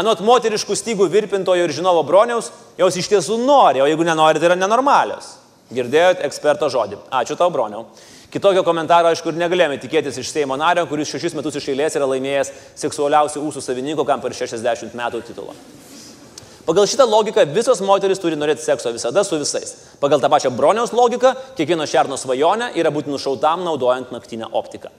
[0.00, 4.48] Anot moteriškų stygų virpintojo ir žinovo broniaus, jos iš tiesų nori, o jeigu nenori, tai
[4.48, 5.34] yra nenormalios.
[5.74, 6.96] Girdėjot eksperto žodį.
[7.12, 7.84] Ačiū tau, broniau.
[8.32, 12.08] Kitokio komentaro, aišku, ir negalėjome tikėtis iš Seimo nario, kuris šešis metus iš eilės yra
[12.08, 15.52] laimėjęs seksualiausių ūsų savininko, kam per 60 metų titulą.
[16.64, 19.74] Pagal šitą logiką visos moteris turi norėti sekso visada su visais.
[20.00, 24.94] Pagal tą pačią broniaus logiką, kiekvieno šerno svajonė yra būti nušautam naudojant naktinę optiką.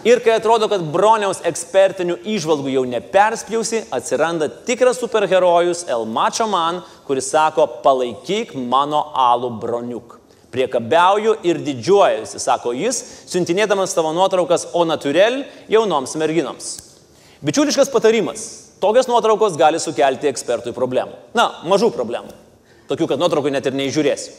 [0.00, 6.78] Ir kai atrodo, kad broniaus ekspertinių išvalgų jau neperspjausi, atsiranda tikras superherojus El Macho Man,
[7.04, 10.16] kuris sako, palaikyk mano alų broniuk.
[10.56, 16.72] Priekabiauju ir didžiuojuosi, sako jis, siuntinėdamas savo nuotraukas o naturel jaunoms merginoms.
[17.44, 18.46] Bičiuliškas patarimas.
[18.80, 21.12] Tokios nuotraukos gali sukelti ekspertui problemų.
[21.36, 22.32] Na, mažų problemų.
[22.88, 24.32] Tokių, kad nuotraukų net ir neižiūrėsi.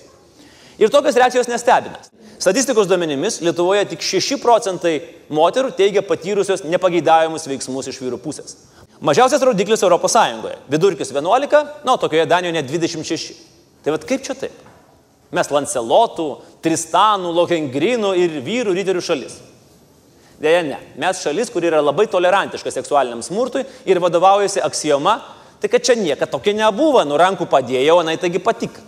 [0.79, 1.99] Ir tokios reakcijos nestebina.
[2.41, 4.95] Statistikos duomenimis Lietuvoje tik 6 procentai
[5.29, 8.55] moterų teigia patyrusios nepageidavimus veiksmus iš vyrų pusės.
[9.01, 10.17] Mažiausias rodiklis ES.
[10.69, 13.37] Vidurkis 11, na, tokioje Danijoje net 26.
[13.83, 14.53] Tai vad kaip čia taip?
[15.31, 16.27] Mes Lancelotų,
[16.61, 19.37] Tristanų, Lokengrinų ir vyrų riterių šalis.
[20.41, 20.77] Deja, ne.
[20.97, 25.19] Mes šalis, kuri yra labai tolerantiška seksualiniam smurtui ir vadovaujasi aksijoma,
[25.61, 28.81] tai kad čia niekada tokia nebuvo, nu rankų padėjau, na, taigi patik.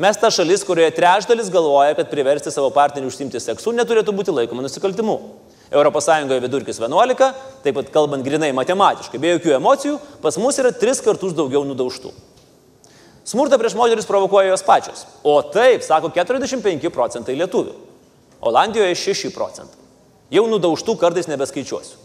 [0.00, 4.64] Mes ta šalis, kurioje trečdalis galvoja, kad priversti savo partnerį užsimti seksu neturėtų būti laikoma
[4.64, 5.16] nusikaltimu.
[5.70, 6.08] ES
[6.40, 11.36] vidurkis 11, taip pat kalbant grinai matematiškai, be jokių emocijų, pas mus yra tris kartus
[11.36, 12.10] daugiau nudaužtų.
[13.28, 15.04] Smurtą prieš moteris provokuoja jos pačios.
[15.22, 17.76] O taip, sako 45 procentai lietuvių.
[18.40, 19.76] Olandijoje 6 procentai.
[20.32, 22.00] Jau nudaužtų kartais nebeskaičiuosiu.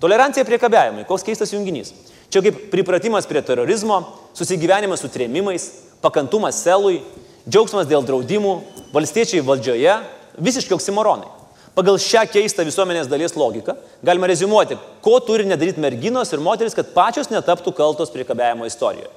[0.00, 1.04] Tolerancija priekabiavimui.
[1.08, 1.90] Koks keistas junginys.
[2.30, 3.98] Čia kaip pripratimas prie terorizmo,
[4.36, 5.66] susigyvenimas su trėmimais,
[6.04, 7.00] pakantumas selui,
[7.46, 8.54] džiaugsmas dėl draudimų,
[8.94, 9.96] valstiečiai valdžioje,
[10.38, 11.28] visiškai oksimoronai.
[11.76, 16.94] Pagal šią keistą visuomenės dalies logiką galima rezumuoti, ko turi nedaryti merginos ir moteris, kad
[16.94, 19.12] pačios netaptų kaltos priekabiavimo istorijoje.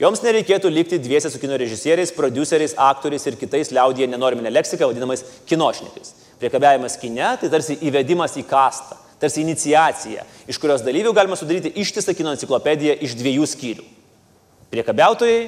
[0.00, 5.26] Joms nereikėtų likti dviese su kino režisieriais, produceriais, aktoriais ir kitais liaudyje nenorminė leksika, vadinamais
[5.50, 6.14] kinošnikais.
[6.40, 12.14] Priekabiavimas kine tai tarsi įvedimas į kastą, tarsi iniciacija, iš kurios dalyvių galima sudaryti ištisą
[12.16, 13.84] kino enciklopediją iš dviejų skyrių-
[14.72, 15.42] priekabiautojai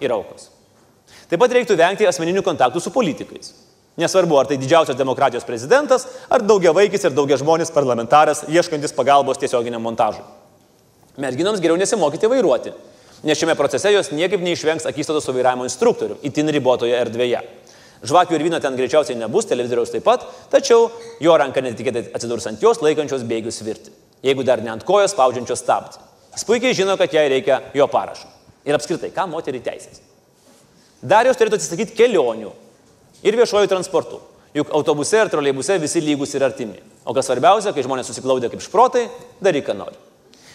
[0.00, 0.48] ir aukos.
[1.28, 3.52] Taip pat reiktų vengti asmeninių kontaktų su politikais.
[4.00, 9.40] Nesvarbu, ar tai didžiausias demokratijos prezidentas, ar daugia vaikis ir daugia žmonės parlamentaras, ieškantis pagalbos
[9.40, 10.24] tiesioginiam montažui.
[11.20, 12.72] Merginoms geriau nesimokyti vairuoti,
[13.28, 17.42] nes šiame procese jos niekaip neišvengs akistatos su vairavimo instruktoriu, itin ribotoje erdvėje.
[18.02, 20.88] Žvakių ir vyno ten greičiausiai nebus, televizoriaus taip pat, tačiau
[21.22, 23.92] jo ranka netikėtai atsidurs ant jos laikančios bėgius virti,
[24.24, 26.00] jeigu dar ne ant kojos spaudžiančios stabdį.
[26.32, 28.26] Jis puikiai žino, kad jai reikia jo parašo.
[28.68, 30.02] Ir apskritai, ką moteriai teisės.
[31.02, 32.52] Dar jos turėtų atsisakyti kelionių
[33.26, 34.20] ir viešojų transportų.
[34.54, 36.78] Juk autobuse ir troleibuse visi lygus ir artimi.
[37.08, 39.06] O kas svarbiausia, kai žmonės susiklaudė kaip šprotai,
[39.42, 39.96] daryk, ką nori.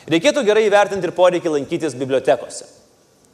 [0.07, 2.67] Reikėtų gerai įvertinti ir poreikį lankytis bibliotekose.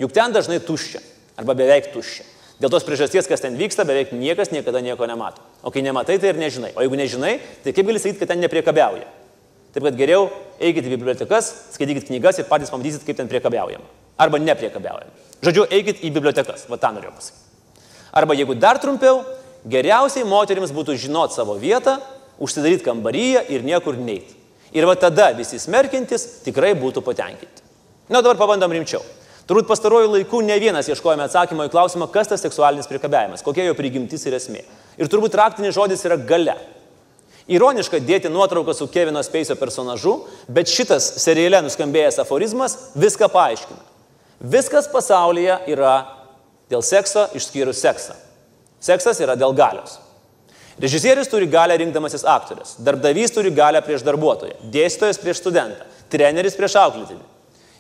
[0.02, 1.04] Juk ten dažnai tuščia
[1.38, 2.26] arba beveik tuščia.
[2.62, 5.44] Dėl tos priežasties, kas ten vyksta, beveik niekas niekada nieko nemato.
[5.62, 6.72] O kai nematai, tai ir nežinai.
[6.78, 7.34] O jeigu nežinai,
[7.66, 9.10] tai kaip gali sakyti, kad ten nepriekabiauja?
[9.74, 10.30] Taip kad geriau
[10.62, 14.03] eikite į bibliotekas, skaitykite knygas ir patys pamatysit, kaip ten priekabiaujama.
[14.18, 15.22] Arba nepriekabiaujama.
[15.44, 16.68] Žodžiu, eikite į bibliotekas.
[16.70, 17.42] Va tą norėjau pasakyti.
[18.14, 19.24] Arba jeigu dar trumpiau,
[19.68, 21.98] geriausiai moteriams būtų žinot savo vietą,
[22.40, 24.38] užsidaryti kambaryje ir niekur neiti.
[24.74, 27.66] Ir va tada visi smerkintis tikrai būtų patenkinti.
[28.10, 29.02] Na, dabar pabandom rimčiau.
[29.48, 33.76] Turbūt pastaruoju laiku ne vienas ieškojame atsakymą į klausimą, kas tas seksualinis priekabiavimas, kokia jo
[33.76, 34.64] prigimtis ir esmė.
[34.96, 36.56] Ir turbūt raktinis žodis yra gale.
[37.52, 43.93] Ironiška dėti nuotrauką su Kevino Speisio personažu, bet šitas seriale nuskambėjęs aforizmas viską paaiškina.
[44.44, 45.94] Viskas pasaulyje yra
[46.72, 48.16] dėl sekso išskyrus seksą.
[48.84, 50.00] Seksas yra dėl galios.
[50.84, 56.76] Režisierius turi galę rinkdamasis aktorius, darbdavys turi galę prieš darbuotoją, dėstytojas prieš studentą, treneris prieš
[56.82, 57.22] auklėtinį.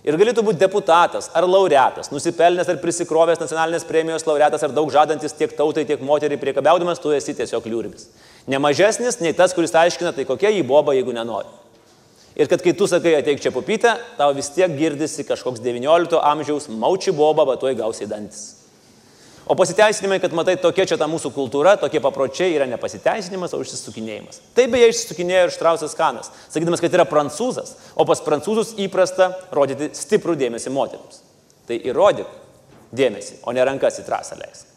[0.03, 5.35] Ir galėtų būti deputatas ar laureatas, nusipelnęs ar prisikrovęs nacionalinės premijos laureatas ar daug žadantis
[5.35, 8.09] tiek tautai, tiek moteriai priekabiaudamas, tu esi tiesiog liūribis.
[8.51, 11.47] Nemažesnis nei tas, kuris aiškina, tai kokia jį boba, jeigu nenori.
[12.35, 16.65] Ir kad kai tu sakai ateik čia pupytę, tau vis tiek girdisi kažkoks 19 amžiaus
[16.69, 18.63] mauči boba, bet tuoj gausiai dantis.
[19.45, 24.39] O pasiteisinimai, kad matai, tokia čia ta mūsų kultūra, tokie papročiai yra nepasiteisinimas, o išsisukinėjimas.
[24.55, 29.91] Taip beje išsisukinėjo ir Štrausas Kanas, sakydamas, kad yra prancūzas, o pas prancūzus įprasta rodyti
[29.99, 31.19] stiprų dėmesį moteriams.
[31.67, 32.31] Tai įrodyk
[32.95, 34.71] dėmesį, o ne rankas į trasą leisk.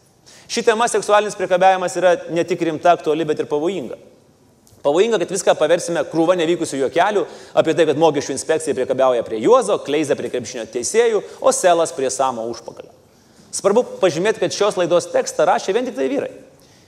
[0.51, 3.95] Ši tema seksualinis priekabiavimas yra ne tik rimta, aktuali, bet ir pavojinga.
[4.87, 7.25] Pavojinga, kad viską paversime krūvą nevykusių juokelių
[7.59, 12.07] apie tai, kad mokesčių inspekcija priekabiauja prie Juozo, Kleiza prie krepšinio teisėjų, o Selas prie
[12.13, 12.93] Samo užpakalio.
[13.51, 16.29] Svarbu pažymėti, kad šios laidos tekstą rašė vien tik tai vyrai.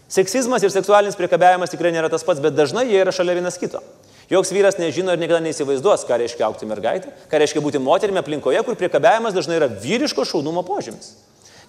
[0.09, 3.81] Seksizmas ir seksualinis priekabiavimas tikrai nėra tas pats, bet dažnai jie yra šalia vienas kito.
[4.29, 8.62] Joks vyras nežino ir niekada neįsivaizduos, ką reiškia aukti mergaitę, ką reiškia būti moterimi aplinkoje,
[8.65, 11.15] kur priekabiavimas dažnai yra vyriško šaunumo požymis.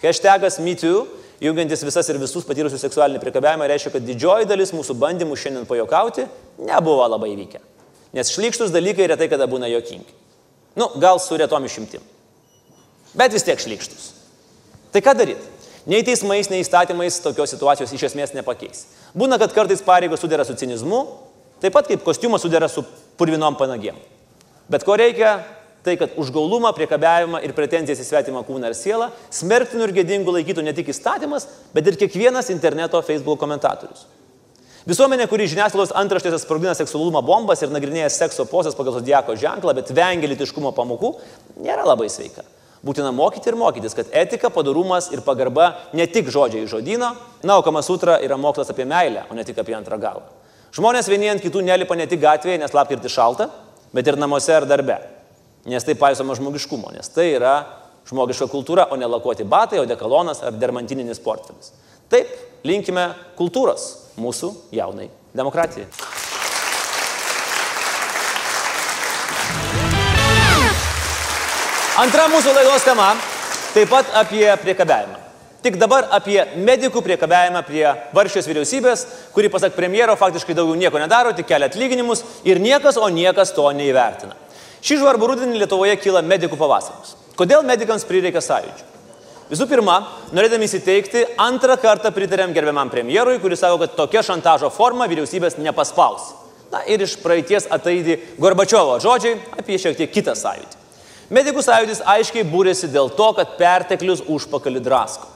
[0.00, 1.06] Hashtagas MeToo,
[1.40, 6.26] jungiantis visas ir visus patyrusius seksualinį priekabiavimą, reiškia, kad didžioji dalis mūsų bandymų šiandien pajokauti
[6.60, 7.62] nebuvo labai vykę.
[8.16, 10.18] Nes šlykštus dalykai retai kada būna jokingi.
[10.78, 12.02] Nu, gal su retom išimtim.
[13.16, 14.12] Bet vis tiek šlykštus.
[14.94, 15.58] Tai ką daryti?
[15.90, 18.84] Nei teismais, nei įstatymais tokios situacijos iš esmės nepakeis.
[19.16, 21.00] Būna, kad kartais pareigos sudėra su cinizmu,
[21.62, 22.84] taip pat kaip kostiumas sudėra su
[23.18, 23.96] purvinom panagėm.
[24.70, 25.38] Bet ko reikia,
[25.84, 30.64] tai kad užgaulumą, priekabiavimą ir pretenzijas į svetimą kūną ir sielą smerktinu ir gėdingu laikytų
[30.66, 34.06] ne tik įstatymas, bet ir kiekvienas interneto Facebook komentatorius.
[34.88, 39.92] Visuomenė, kuri žiniasklaidos antraštėse sprogdina seksualumo bombas ir nagrinėja sekso posės pagal zodiako ženklą, bet
[39.92, 41.12] vengia litiškumo pamokų,
[41.60, 42.46] nėra labai sveika.
[42.80, 47.12] Būtina mokyti ir mokytis, kad etika, padarumas ir pagarba ne tik žodžiai iš žodino,
[47.44, 50.24] na, o Kama Sutra yra mokslas apie meilę, o ne tik apie antrą galą.
[50.72, 53.50] Žmonės vieni ant kitų nelipa ne tik gatvėje, nes lapkritį šalta,
[53.92, 54.96] bet ir namuose ar darbe.
[55.70, 57.54] Nes tai paisoma žmogiškumo, nes tai yra
[58.08, 61.70] žmogiška kultūra, o ne lakuoti batai, o dekalonas ar dermantininis portfelis.
[62.10, 62.32] Taip,
[62.66, 63.86] linkime kultūros
[64.18, 65.06] mūsų jaunai
[65.36, 65.86] demokratijai.
[72.00, 73.12] Antra mūsų laidos tema-
[73.74, 75.18] taip pat apie priekabiavimą.
[75.60, 77.84] Tik dabar apie medikų priekabiavimą prie
[78.16, 79.02] varščios vyriausybės,
[79.34, 83.66] kuri, pasak premjero, faktiškai daugiau nieko nedaro, tik kelia atlyginimus ir niekas, o niekas to
[83.76, 84.32] neįvertina.
[84.80, 87.16] Šį žvarbų rudenį Lietuvoje kyla medikų pavasaris.
[87.36, 88.86] Kodėl medikams prireikia sąjūdžio?
[89.50, 89.96] Visų pirma,
[90.36, 96.28] norėdami įsiteikti, antrą kartą pritarėm gerbiamam premjerui, kuris sako, kad tokia šantažo forma vyriausybės nepaspaus.
[96.70, 100.78] Na ir iš praeities ataidi Gorbačiovo žodžiai apie šiek tiek kitą sąjūdį.
[101.34, 105.26] Medikų sąjūdis aiškiai būrėsi dėl to, kad perteklius užpakalį drasko.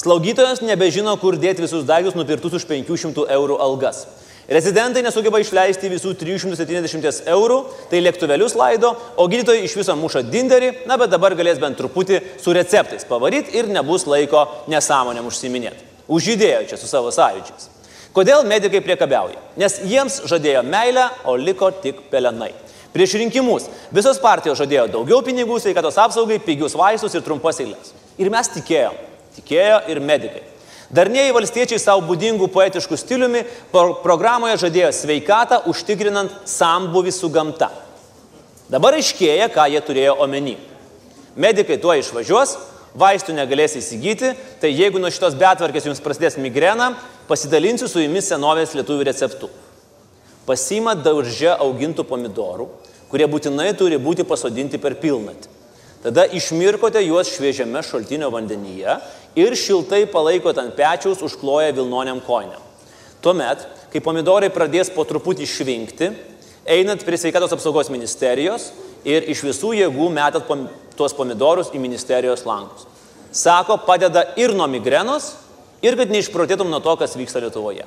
[0.00, 4.06] Slaugytojas nebežino, kur dėti visus daiktus nupirktus už 500 eurų algas.
[4.48, 7.58] Rezidentai nesugeba išleisti visų 370 eurų,
[7.90, 12.22] tai lėktuvelius laido, o gydytojai iš viso muša dinderį, na bet dabar galės bent truputį
[12.40, 15.84] su receptais pavaryti ir nebus laiko nesąmonėm užsiminėti.
[16.08, 17.68] Užžydėjo čia su savo sąjūdžiais.
[18.16, 19.36] Kodėl medikai priekabiauja?
[19.60, 22.54] Nes jiems žadėjo meilę, o liko tik pelenai.
[22.96, 27.92] Prieš rinkimus visos partijos žadėjo daugiau pinigų sveikatos apsaugai, pigius vaistus ir trumpas eilės.
[28.16, 28.96] Ir mes tikėjom.
[29.36, 30.40] Tikėjo ir medikai.
[30.88, 37.68] Darnieji valstiečiai savo būdingų poetiškų stiliumi pro programoje žadėjo sveikatą užtikrinant sambuvį su gamta.
[38.72, 40.56] Dabar aiškėja, ką jie turėjo omeny.
[41.36, 42.56] Medikai tuo išvažiuos,
[42.98, 46.94] vaistų negalės įsigyti, tai jeigu nuo šitos betvarkės jums prasidės migrena,
[47.28, 49.52] pasidalinsiu su jumis senovės lietuvių receptu.
[50.48, 52.70] Pasima daržė augintų pomidorų,
[53.12, 55.58] kurie būtinai turi būti pasodinti per pilnatį.
[55.98, 59.00] Tada išmirkote juos šviežiame šaltinio vandenyje
[59.38, 62.62] ir šiltai palaikote ant pečiaus užkloję Vilnoniam koiniam.
[63.22, 66.10] Tuomet, kai pomidorai pradės po truputį švinkti,
[66.68, 68.70] einat prie sveikatos apsaugos ministerijos
[69.06, 70.66] ir iš visų jėgų metat pom
[70.98, 72.86] tuos pomidorus į ministerijos langus.
[73.32, 75.32] Sako, padeda ir nuo migrenos,
[75.84, 77.86] ir kad neišprotėtum nuo to, kas vyksta Lietuvoje.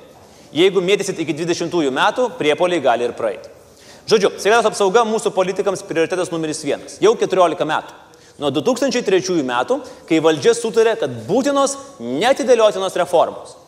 [0.52, 3.50] Jeigu mėtysit iki 20 metų, priepoliai gali ir praeiti.
[4.08, 6.98] Žodžiu, sveikatos apsauga mūsų politikams prioritetas numeris vienas.
[7.00, 8.01] Jau 14 metų.
[8.40, 13.58] Nuo 2003 metų, kai valdžia sutarė, kad būtinos netidėliotinos reformos.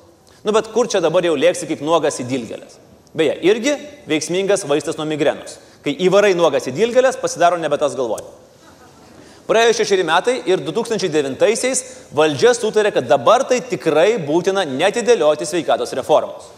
[0.44, 2.78] Nu bet kur čia dabar jau lėksi kaip nuogas į dilgelės?
[3.14, 3.76] Beje, irgi
[4.10, 5.58] veiksmingas vaistas nuo migrenos.
[5.84, 8.24] Kai įvarai nuogas į dilgelės, pasidaro nebe tas galvoj.
[9.44, 11.82] Praėjo šešeri metai ir 2009-aisiais
[12.16, 16.48] valdžia sutarė, kad dabar tai tikrai būtina netidėlioti sveikatos reformos.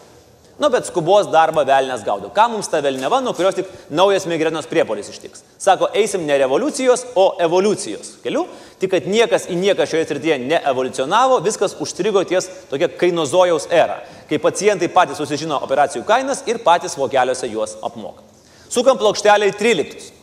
[0.56, 2.30] Nu, bet skubos darbą velnės gaudo.
[2.32, 5.42] Ką mums ta velneva, nuo kurios tik naujas migrenos priepolis ištiks?
[5.60, 8.46] Sako, eisim ne revoliucijos, o evoliucijos keliu,
[8.80, 14.40] tik kad niekas į nieką šioje srityje neevoliucionavo, viskas užstrigo ties tokia kainozojaus era, kai
[14.40, 18.24] pacientai patys susižino operacijų kainas ir patys vokeliuose juos apmoka.
[18.72, 20.15] Sukam plokštelį 13.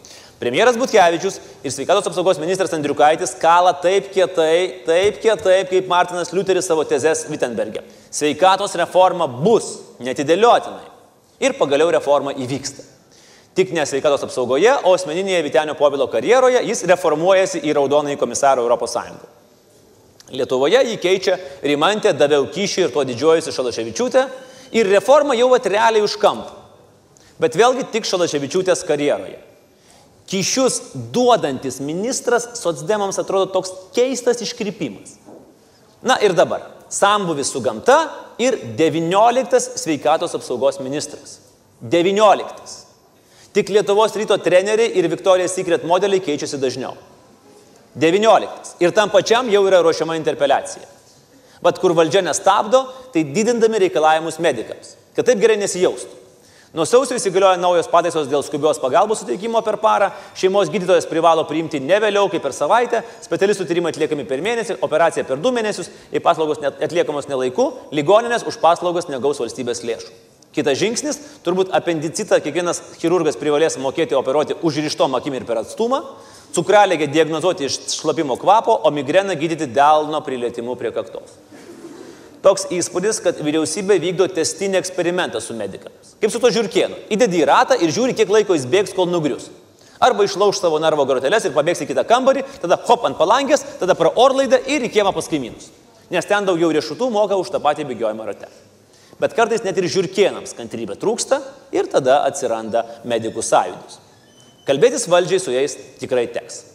[0.44, 6.68] Premjeras Butkevičius ir sveikatos apsaugos ministras Andriukaitis kala taip kietai, taip kietai, kaip Martinas Liuteris
[6.68, 7.80] savo tezes Wittenbergė.
[8.12, 9.70] Sveikatos reforma bus
[10.04, 10.90] netidėliotinai.
[11.40, 12.84] Ir pagaliau reforma įvyksta.
[13.56, 18.98] Tik ne sveikatos apsaugoje, o asmeninėje Vitenio Povilo karjeroje jis reformuojasi į raudonąjį komisarą Europos
[18.98, 19.32] Sąjungą.
[20.34, 24.28] Lietuvoje jį keičia Rimantė Daviau Kyšį ir tuo didžiuojusi Šalaševičiūtė
[24.76, 26.52] ir reforma jau atreliai už kampą.
[27.40, 29.53] Bet vėlgi tik Šalaševičiūtės karjeroje.
[30.34, 30.80] Kyšius
[31.14, 35.20] duodantis ministras socdemams atrodo toks keistas iškrypimas.
[36.02, 36.72] Na ir dabar.
[36.90, 38.00] Sambuvis su gamta
[38.42, 41.38] ir 19 sveikatos apsaugos ministras.
[41.82, 42.82] 19.
[43.54, 46.96] Tik Lietuvos ryto treneriai ir Victoria's Secret modeliai keičiasi dažniau.
[47.94, 48.74] 19.
[48.82, 50.90] Ir tam pačiam jau yra ruošiama interpeliacija.
[51.62, 56.23] Bet kur valdžia nestabdo, tai didindami reikalavimus medikams, kad taip gerai nesijaustų.
[56.74, 60.08] Nuo sausio įsigalioja naujos pataisos dėl skubios pagalbos suteikimo per parą.
[60.34, 65.22] Šeimos gydytojas privalo priimti ne vėliau kaip per savaitę, specialistų tyrimai atliekami per mėnesį, operacija
[65.30, 70.10] per du mėnesius, jei paslaugos atliekamos nelaiku, ligoninės už paslaugas negaus valstybės lėšų.
[70.58, 76.02] Kitas žingsnis- turbūt apendicitą kiekvienas chirurgas privalės mokėti operuoti užrištom akim ir per atstumą,
[76.58, 81.38] cukralėgę diagnozuoti iš šlapimo kvapo, o migreną gydyti delno prilietimu prie kaktos.
[82.44, 86.18] Toks įspūdis, kad vyriausybė vykdo testinį eksperimentą su medikams.
[86.20, 86.98] Kaip su to žiūrkienu.
[87.16, 89.48] Įdedi į ratą ir žiūri, kiek laiko jis bėgs, kol nugrius.
[90.04, 93.96] Arba išlauž savo narvo groteles ir pabėgs į kitą kambarį, tada hop ant palangės, tada
[93.96, 95.70] pro orlaidą ir į kiemą pas kaimynus.
[96.12, 98.52] Nes ten daugiau riešutų moka už tą patį bėgiojimą rate.
[99.24, 101.40] Bet kartais net ir žiūrkienams kantrybė trūksta
[101.72, 104.02] ir tada atsiranda medikų sąjūdis.
[104.68, 106.66] Kalbėtis valdžiai su jais tikrai teks.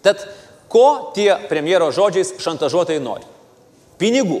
[0.00, 0.24] Tad
[0.72, 3.35] ko tie premjero žodžiais šantažuotojai nori?
[4.00, 4.40] Pinigų.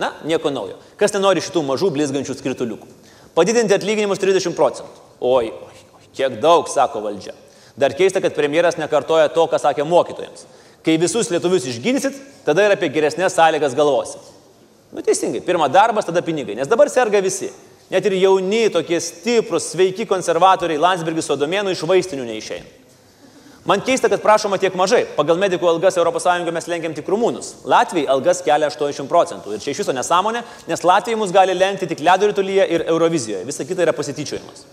[0.00, 0.76] Na, nieko naujo.
[0.98, 2.88] Kas nenori šitų mažų blizgančių skrituliukų?
[3.34, 5.02] Padidinti atlyginimus 30 procentų.
[5.24, 7.34] Oi, oi, oi, kiek daug, sako valdžia.
[7.78, 10.46] Dar keista, kad premjeras nekartoja to, ką sakė mokytojams.
[10.84, 14.20] Kai visus lietuvius išginsit, tada ir apie geresnės sąlygas galvosi.
[14.94, 16.54] Nu teisingai, pirmą darbas, tada pinigai.
[16.58, 17.48] Nes dabar serga visi.
[17.90, 22.83] Net ir jauni, tokie stiprus, sveiki konservatoriai Landsbergis Sodomėnų iš vaistinių neišeina.
[23.64, 25.06] Man keista, kad prašoma tiek mažai.
[25.16, 27.64] Pagal medikų algas ES mes lenkiam tik rumūnus.
[27.64, 29.54] Latvijai algas kelia 80 procentų.
[29.54, 33.44] Ir čia iš viso nesąmonė, nes Latvijai mus gali lenkti tik ledo rytulyje ir Eurovizijoje.
[33.48, 34.66] Visa kita yra pasityčiojimas.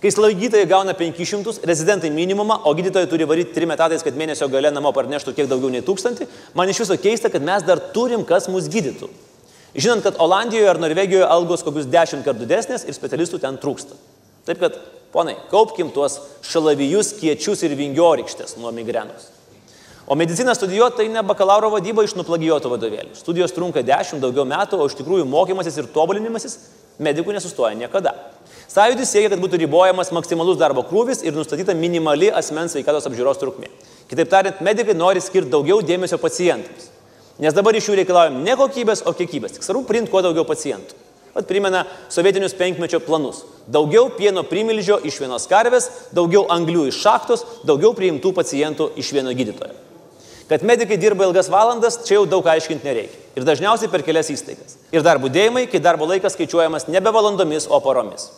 [0.00, 4.72] Kai slaugytojai gauna 500, rezidentai minimumą, o gydytojai turi varyti 3 metatais, kad mėnesio gale
[4.72, 6.24] namo parneštų kiek daugiau nei 1000,
[6.56, 9.08] man iš viso keista, kad mes dar turim, kas mus gydytų.
[9.76, 13.96] Žinant, kad Olandijoje ar Norvegijoje algos kokius 10 kartų didesnės ir specialistų ten trūksta.
[14.48, 14.78] Taip kad
[15.16, 19.30] Ponai, kaupkim tuos šalavijus, kiečius ir vingiorykštės nuo migrenos.
[20.06, 23.14] O mediciną studijuoti tai ne bakalauro vadyba iš nuplagijuoto vadovėlį.
[23.16, 26.58] Studijos trunka 10 daugiau metų, o iš tikrųjų mokymasis ir tobulinimasis
[27.00, 28.12] medikų nesustoja niekada.
[28.68, 33.72] Sąjūdis siekia, kad būtų ribojamas maksimalus darbo krūvis ir nustatyta minimali asmens sveikatos apžiūros trukmė.
[34.12, 36.90] Kitaip tariant, medikai nori skirti daugiau dėmesio pacientams.
[37.40, 39.56] Nes dabar iš jų reikalaujam ne kokybės, o kiekybės.
[39.56, 41.05] Tik svarbu priimti kuo daugiau pacientų.
[41.36, 43.42] Vat primena sovietinius penkmečio planus.
[43.68, 49.34] Daugiau pieno primilžio iš vienos karvės, daugiau anglių iš šachtos, daugiau priimtų pacientų iš vieno
[49.36, 49.74] gydytojo.
[50.48, 53.20] Kad medikai dirba ilgas valandas, čia jau daug aiškinti nereikia.
[53.36, 54.78] Ir dažniausiai per kelias įstaigas.
[54.94, 58.30] Ir dar būdėjimai, kai darbo laikas skaičiuojamas nebe valandomis, o paromis.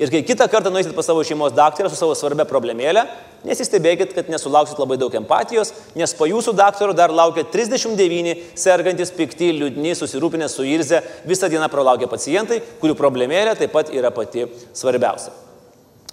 [0.00, 3.02] Ir kai kitą kartą nueisit pas savo šeimos daktarą su savo svarbia problemėlė,
[3.44, 9.50] nesistebėkit, kad nesulauksit labai daug empatijos, nes po jūsų daktaro dar laukia 39 sergantis, pikti,
[9.58, 15.34] liūdni, susirūpinę, suirzę, visą dieną pralaukia pacientai, kurių problemėlė taip pat yra pati svarbiausia.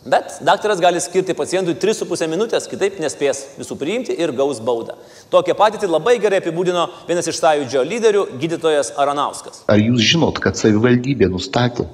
[0.08, 4.98] Bet daktaras gali skirti pacientui 3,5 minutės, kitaip nespės visų priimti ir gaus baudą.
[5.32, 9.64] Tokią patirtį labai gerai apibūdino vienas iš sąjūdžio lyderių, gydytojas Aranauskas.
[9.72, 11.88] Ar jūs žinot, kad savivaldybė nustatė,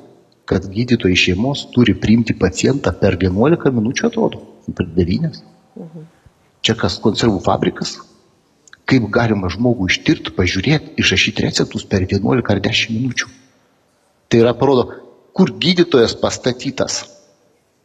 [0.49, 4.41] kad gydytojai šeimos turi priimti pacientą per 11 minučių atrodo,
[4.75, 5.39] per 9?
[6.63, 7.97] Čia kas konservų fabrikas?
[8.87, 13.29] Kaip galima žmogų ištirti, pažiūrėti, išrašyti receptus per 11 ar 10 minučių?
[14.27, 14.89] Tai yra parodo,
[15.33, 17.03] kur gydytojas pastatytas.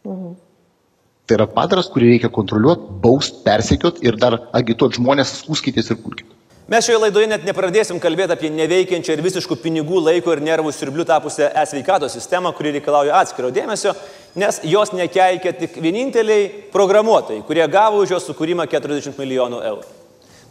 [0.03, 6.38] Tai yra padaras, kurį reikia kontroliuoti, baust, persekiot ir dar agituoti žmonės, skūskitės ir kurkit.
[6.69, 11.05] Mes šioje laidoje net nepradėsim kalbėti apie neveikiančią ir visiškų pinigų, laiko ir nervų siurblių
[11.09, 13.95] tapusią e-sveikatos sistemą, kuri reikalauja atskiro dėmesio,
[14.37, 19.97] nes jos nekeikia tik vieninteliai programuotojai, kurie gavo už jos sukūrimą 40 milijonų eurų.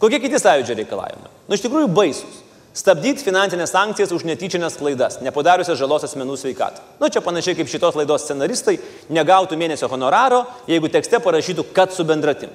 [0.02, 1.30] Kokie kiti sąjūdžio reikalavimai?
[1.46, 2.42] Nu, iš tikrųjų baisus.
[2.74, 6.82] Stabdyti finansinės sankcijas už netyčinės klaidas, nepadariusias žalos asmenų sveikatą.
[6.98, 12.06] Nu, čia panašiai kaip šitos laidos scenaristai negautų mėnesio honoraro, jeigu tekste parašytų, kad su
[12.06, 12.50] bendratim.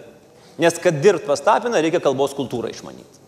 [0.59, 3.22] Nes kad dirbt pas tapiną, reikia kalbos kultūrą išmanyti.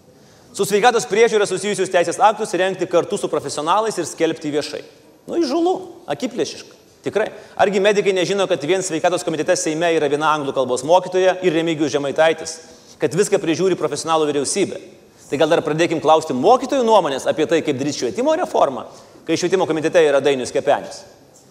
[0.55, 4.79] Su sveikatos priežiūra susijusius teisės aktus renkti kartu su profesionalais ir skelbti viešai.
[5.27, 5.73] Nu, įžulu,
[6.13, 6.77] akiplėšiška.
[7.03, 7.25] Tikrai.
[7.59, 11.91] Argi medikai nežino, kad vien sveikatos komitete Seime yra viena anglų kalbos mokytoja ir Remigijus
[11.93, 12.55] Žemaitaitis,
[13.01, 14.79] kad viską prižiūri profesionalų vyriausybė.
[15.27, 18.87] Tai gal dar pradėkim klausti mokytojų nuomonės apie tai, kaip daryti švietimo reformą,
[19.27, 21.03] kai švietimo komitete yra Dainius Kepenis.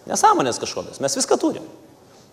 [0.09, 1.69] Nesąmonės kažkokios, mes viską turim.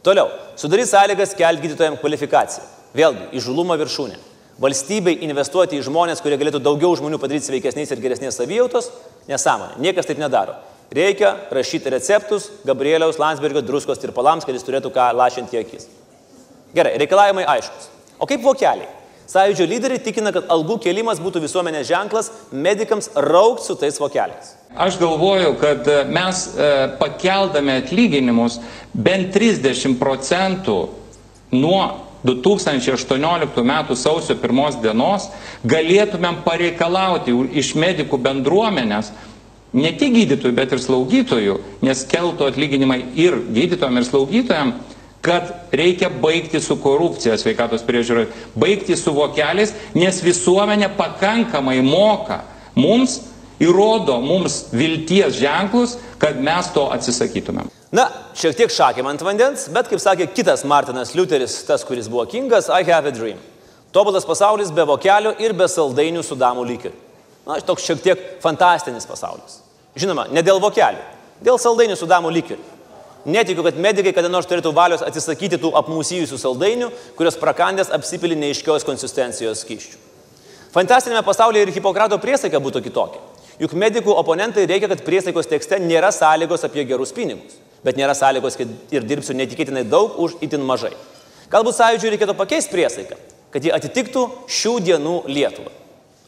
[0.03, 2.65] Toliau, sudaryti sąlygas kelti gydytojams kvalifikaciją.
[2.97, 4.32] Vėlgi, įžulumo viršūnė.
[4.63, 8.93] Valstybei investuoti į žmonės, kurie galėtų daugiau žmonių padaryti sveikesniais ir geresnės savijautos,
[9.27, 9.81] nesąmonė.
[9.83, 10.55] Niekas taip nedaro.
[10.93, 15.89] Reikia rašyti receptus Gabrieliaus Landsbergio druskos tirpalams, kad jis turėtų ką lašinti akis.
[16.77, 17.89] Gerai, reikalavimai aiškus.
[18.23, 18.91] O kaip vokeliai?
[19.33, 24.55] Sąjūdžio lyderiai tikina, kad algų kelimas būtų visuomenės ženklas medikams raukti su tais vokeliais.
[24.77, 28.59] Aš galvoju, kad e, mes e, pakeldami atlyginimus
[28.93, 30.79] bent 30 procentų
[31.55, 33.73] nuo 2018 m.
[33.99, 35.29] sausio 1 dienos
[35.67, 39.11] galėtumėm pareikalauti iš medikų bendruomenės
[39.73, 46.11] ne tik gydytojų, bet ir slaugytojų, nes keltų atlyginimai ir gydytojams, ir slaugytojams, kad reikia
[46.11, 52.41] baigti su korupcija sveikatos priežiūroje, baigti su vokeliais, nes visuomenė pakankamai moka
[52.75, 53.21] mums,
[53.63, 57.71] įrodo mums vilties ženklus, kad mes to atsisakytumėm.
[57.93, 58.07] Na,
[58.39, 62.71] šiek tiek šakėm ant vandens, bet kaip sakė kitas Martinas Liuteris, tas, kuris buvo kingas,
[62.71, 63.41] I have a dream.
[63.93, 66.93] Tobulas pasaulis be vokelio ir be saldainių su damų lygiu.
[67.45, 69.59] Na, toks šiek tiek fantastinis pasaulis.
[69.99, 71.03] Žinoma, ne dėl vokelių,
[71.45, 72.61] dėl saldainių su damų lygiu.
[73.27, 78.87] Netikiu, kad medikai kada nors turėtų valios atsisakyti tų apmusyjusių saldainių, kurios prakandės apsipili neiškios
[78.87, 80.01] konsistencijos skyščių.
[80.73, 83.21] Fantastinėme pasaulyje ir Hipokrato priesaika būtų kitokia.
[83.61, 88.57] Juk medikų oponentai reikia, kad priesaikos tekste nėra sąlygos apie gerus pinigus, bet nėra sąlygos,
[88.57, 90.95] kad ir dirbsiu netikėtinai daug už itin mažai.
[91.53, 93.19] Galbūt sąjūdžiui reikėtų pakeisti priesaiką,
[93.53, 95.73] kad ji atitiktų šių dienų Lietuvą.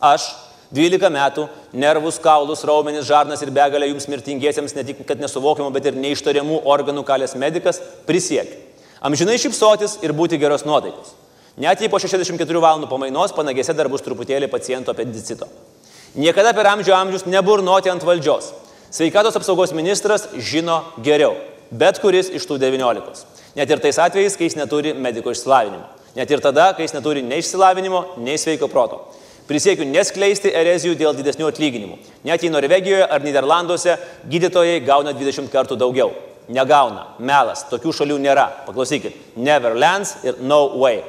[0.04, 0.28] Aš
[0.74, 5.88] 12 metų, nervus, kaulus, raumenis, žarnas ir begalę jums mirtingiesiems ne tik, kad nesuvokiamų, bet
[5.88, 8.58] ir neištariamų organų kalės medikas prisiekiu.
[9.04, 11.12] Amžinai šipsotis ir būti geros nuotaikos.
[11.60, 15.46] Net jei po 64 valandų pamainos panagėse dar bus truputėlį paciento apendicito.
[16.14, 18.52] Niekada per amžių amžius neburnoti ant valdžios.
[18.94, 21.34] Sveikatos apsaugos ministras žino geriau.
[21.74, 23.24] Bet kuris iš tų 19.
[23.58, 25.88] Net ir tais atvejais, kai jis neturi mediko išsilavinimo.
[26.14, 29.00] Net ir tada, kai jis neturi nei išsilavinimo, nei sveiko proto.
[29.48, 31.98] Prisiekiu neskleisti erezijų dėl didesnių atlyginimų.
[32.24, 33.98] Net jei Norvegijoje ar Niderlanduose
[34.30, 36.14] gydytojai gauna 20 kartų daugiau.
[36.48, 37.16] Negauna.
[37.18, 37.66] Melas.
[37.72, 38.46] Tokių šalių nėra.
[38.68, 39.18] Paklausykit.
[39.36, 41.02] Neverlands ir No Way.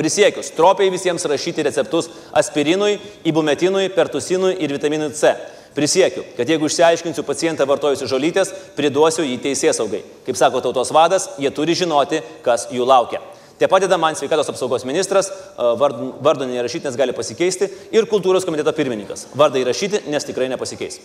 [0.00, 2.94] Prisiekiu, stropiai visiems rašyti receptus aspirinui,
[3.28, 5.34] ibumetinui, pertusinui ir vitaminui C.
[5.76, 10.00] Prisiekiu, kad jeigu išsiaiškinsiu pacientą vartojusi žolytės, priduosiu jį teisės saugai.
[10.26, 13.20] Kaip sako tautos vadas, jie turi žinoti, kas jų laukia.
[13.60, 18.48] Te padeda man sveikatos apsaugos ministras, e, vard- vardo neįrašyti, nes gali pasikeisti, ir kultūros
[18.48, 19.26] komiteto pirmininkas.
[19.36, 20.96] Vardą įrašyti, nes tikrai nepasikeis.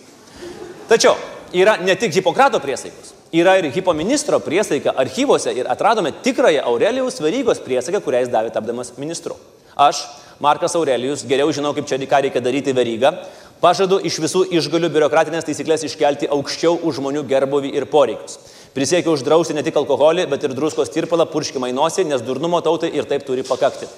[0.88, 1.14] Tačiau
[1.52, 7.60] yra ne tik Hipokrato priesaikos, yra ir Hipoministro priesaika archyvose ir atradome tikrąją Aurelijus Verygos
[7.64, 9.36] priesaiką, kurią jis davė tapdamas ministru.
[9.76, 10.06] Aš,
[10.40, 13.12] Markas Aurelijus, geriau žinau, kaip čia ką reikia daryti verygą.
[13.60, 18.36] Pažadu iš visų išgalių biurokratinės taisyklės iškelti aukščiau už žmonių gerbuvį ir poreikius.
[18.76, 22.92] Prisiekiau uždrausti ne tik alkoholį, bet ir druskos tirpalą purškimą į nosį, nes durnumo tautai
[22.92, 23.88] ir taip turi pakakti.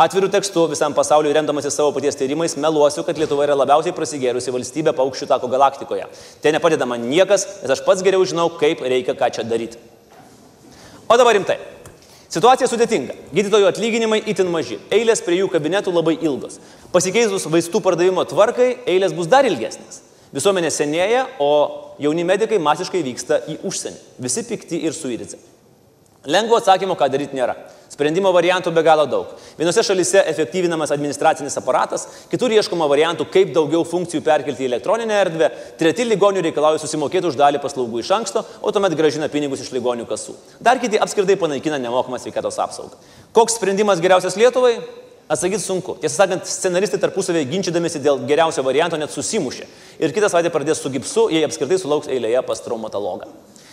[0.00, 4.94] Atvirų tekstų visam pasauliu remdamasi savo paties tyrimais meluosiu, kad Lietuva yra labiausiai prasigėrusi valstybė
[4.96, 6.06] paukščių tako galaktikoje.
[6.40, 9.76] Tai nepadeda man niekas, nes aš pats geriau žinau, kaip reikia ką čia daryti.
[11.04, 11.58] O dabar rimtai.
[12.32, 13.16] Situacija sudėtinga.
[13.34, 14.78] Gydytojų atlyginimai itin maži.
[14.94, 16.56] Eilės prie jų kabinetų labai ilgos.
[16.94, 20.00] Pasikeitus vaistų pardavimo tvarkai, eilės bus dar ilgesnės.
[20.32, 21.50] Visuomenė senėja, o
[22.00, 24.00] jauni medikai masiškai vyksta į užsienį.
[24.24, 25.42] Visi pikti ir suirice.
[26.30, 27.58] Lengvo atsakymo, ką daryti nėra.
[28.00, 29.34] Sprendimo variantų be galo daug.
[29.58, 35.50] Vienose šalise efektyvinamas administracinis aparatas, kitur ieškoma variantų, kaip daugiau funkcijų perkelti į elektroninę erdvę,
[35.76, 40.08] treti ligonių reikalauja susimokėti už dalį paslaugų iš anksto, o tuomet gražina pinigus iš ligonių
[40.08, 40.38] kasų.
[40.64, 42.96] Dar kiti apskritai panaikina nemokamą sveikatos apsaugą.
[43.36, 44.78] Koks sprendimas geriausias Lietuvai?
[45.30, 46.00] Atsakyti sunku.
[46.00, 49.68] Tiesą sakant, scenaristai tarpusavėje ginčydamėsi dėl geriausio varianto net susimušė.
[50.00, 53.28] Ir kitą savaitę pradės su gipsu, jei apskritai sulauks eilėje pas traumatologą.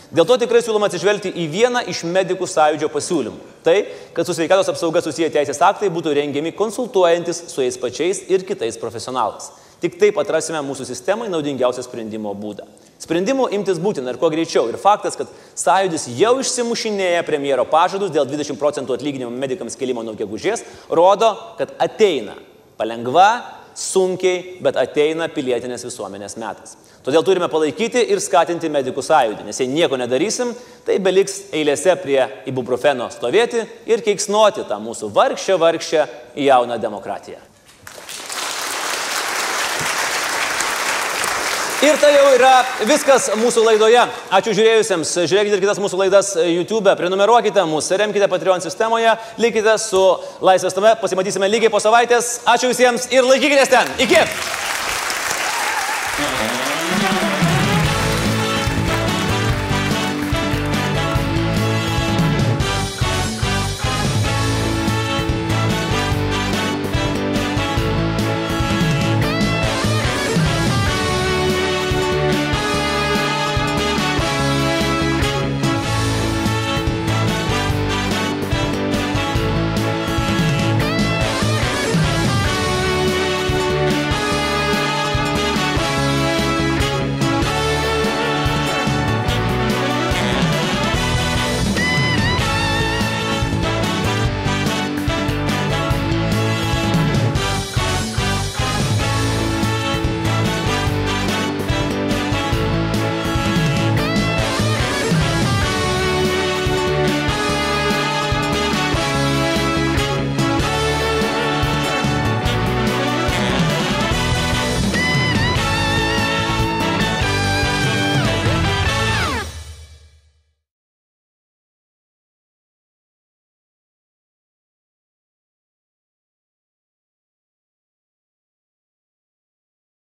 [0.08, 3.40] Dėl to tikrai siūloma atsižvelgti į vieną iš medikų sąjūdžio pasiūlymų.
[3.66, 3.76] Tai,
[4.16, 8.80] kad su sveikatos apsauga susiję teisės aktai būtų rengiami konsultuojantis su jais pačiais ir kitais
[8.80, 9.50] profesionalais.
[9.84, 12.64] Tik taip atrasime mūsų sistemai naudingiausią sprendimo būdą.
[13.04, 14.66] Sprendimų imtis būtina ir kuo greičiau.
[14.72, 15.30] Ir faktas, kad
[15.60, 21.76] sąjūdis jau išsimušinėja premjero pažadus dėl 20 procentų atlyginimo medikams kelimo nuo gegužės, rodo, kad
[21.84, 22.40] ateina
[22.80, 23.30] palengva,
[23.78, 26.78] sunkiai, bet ateina pilietinės visuomenės metas.
[27.08, 30.50] Todėl turime palaikyti ir skatinti medikų sąjūdį, nes jei nieko nedarysim,
[30.84, 32.20] tai beliks eilėse prie
[32.52, 36.04] ibuprofeno stovėti ir keiksnuoti tą mūsų vargšę, vargšę
[36.50, 37.40] jauną demokratiją.
[41.88, 42.52] Ir tai jau yra
[42.90, 44.04] viskas mūsų laidoje.
[44.34, 45.16] Ačiū žiūrėjusiems.
[45.30, 50.04] Žiūrėkite ir kitas mūsų laidas YouTube, prenumeruokite mūsų, remkite Patreon sistemoje, likite su
[50.44, 52.40] Laisvės tame, pasimatysime lygiai po savaitės.
[52.50, 54.00] Ačiū visiems ir laikykitės ten.
[54.04, 54.26] Iki!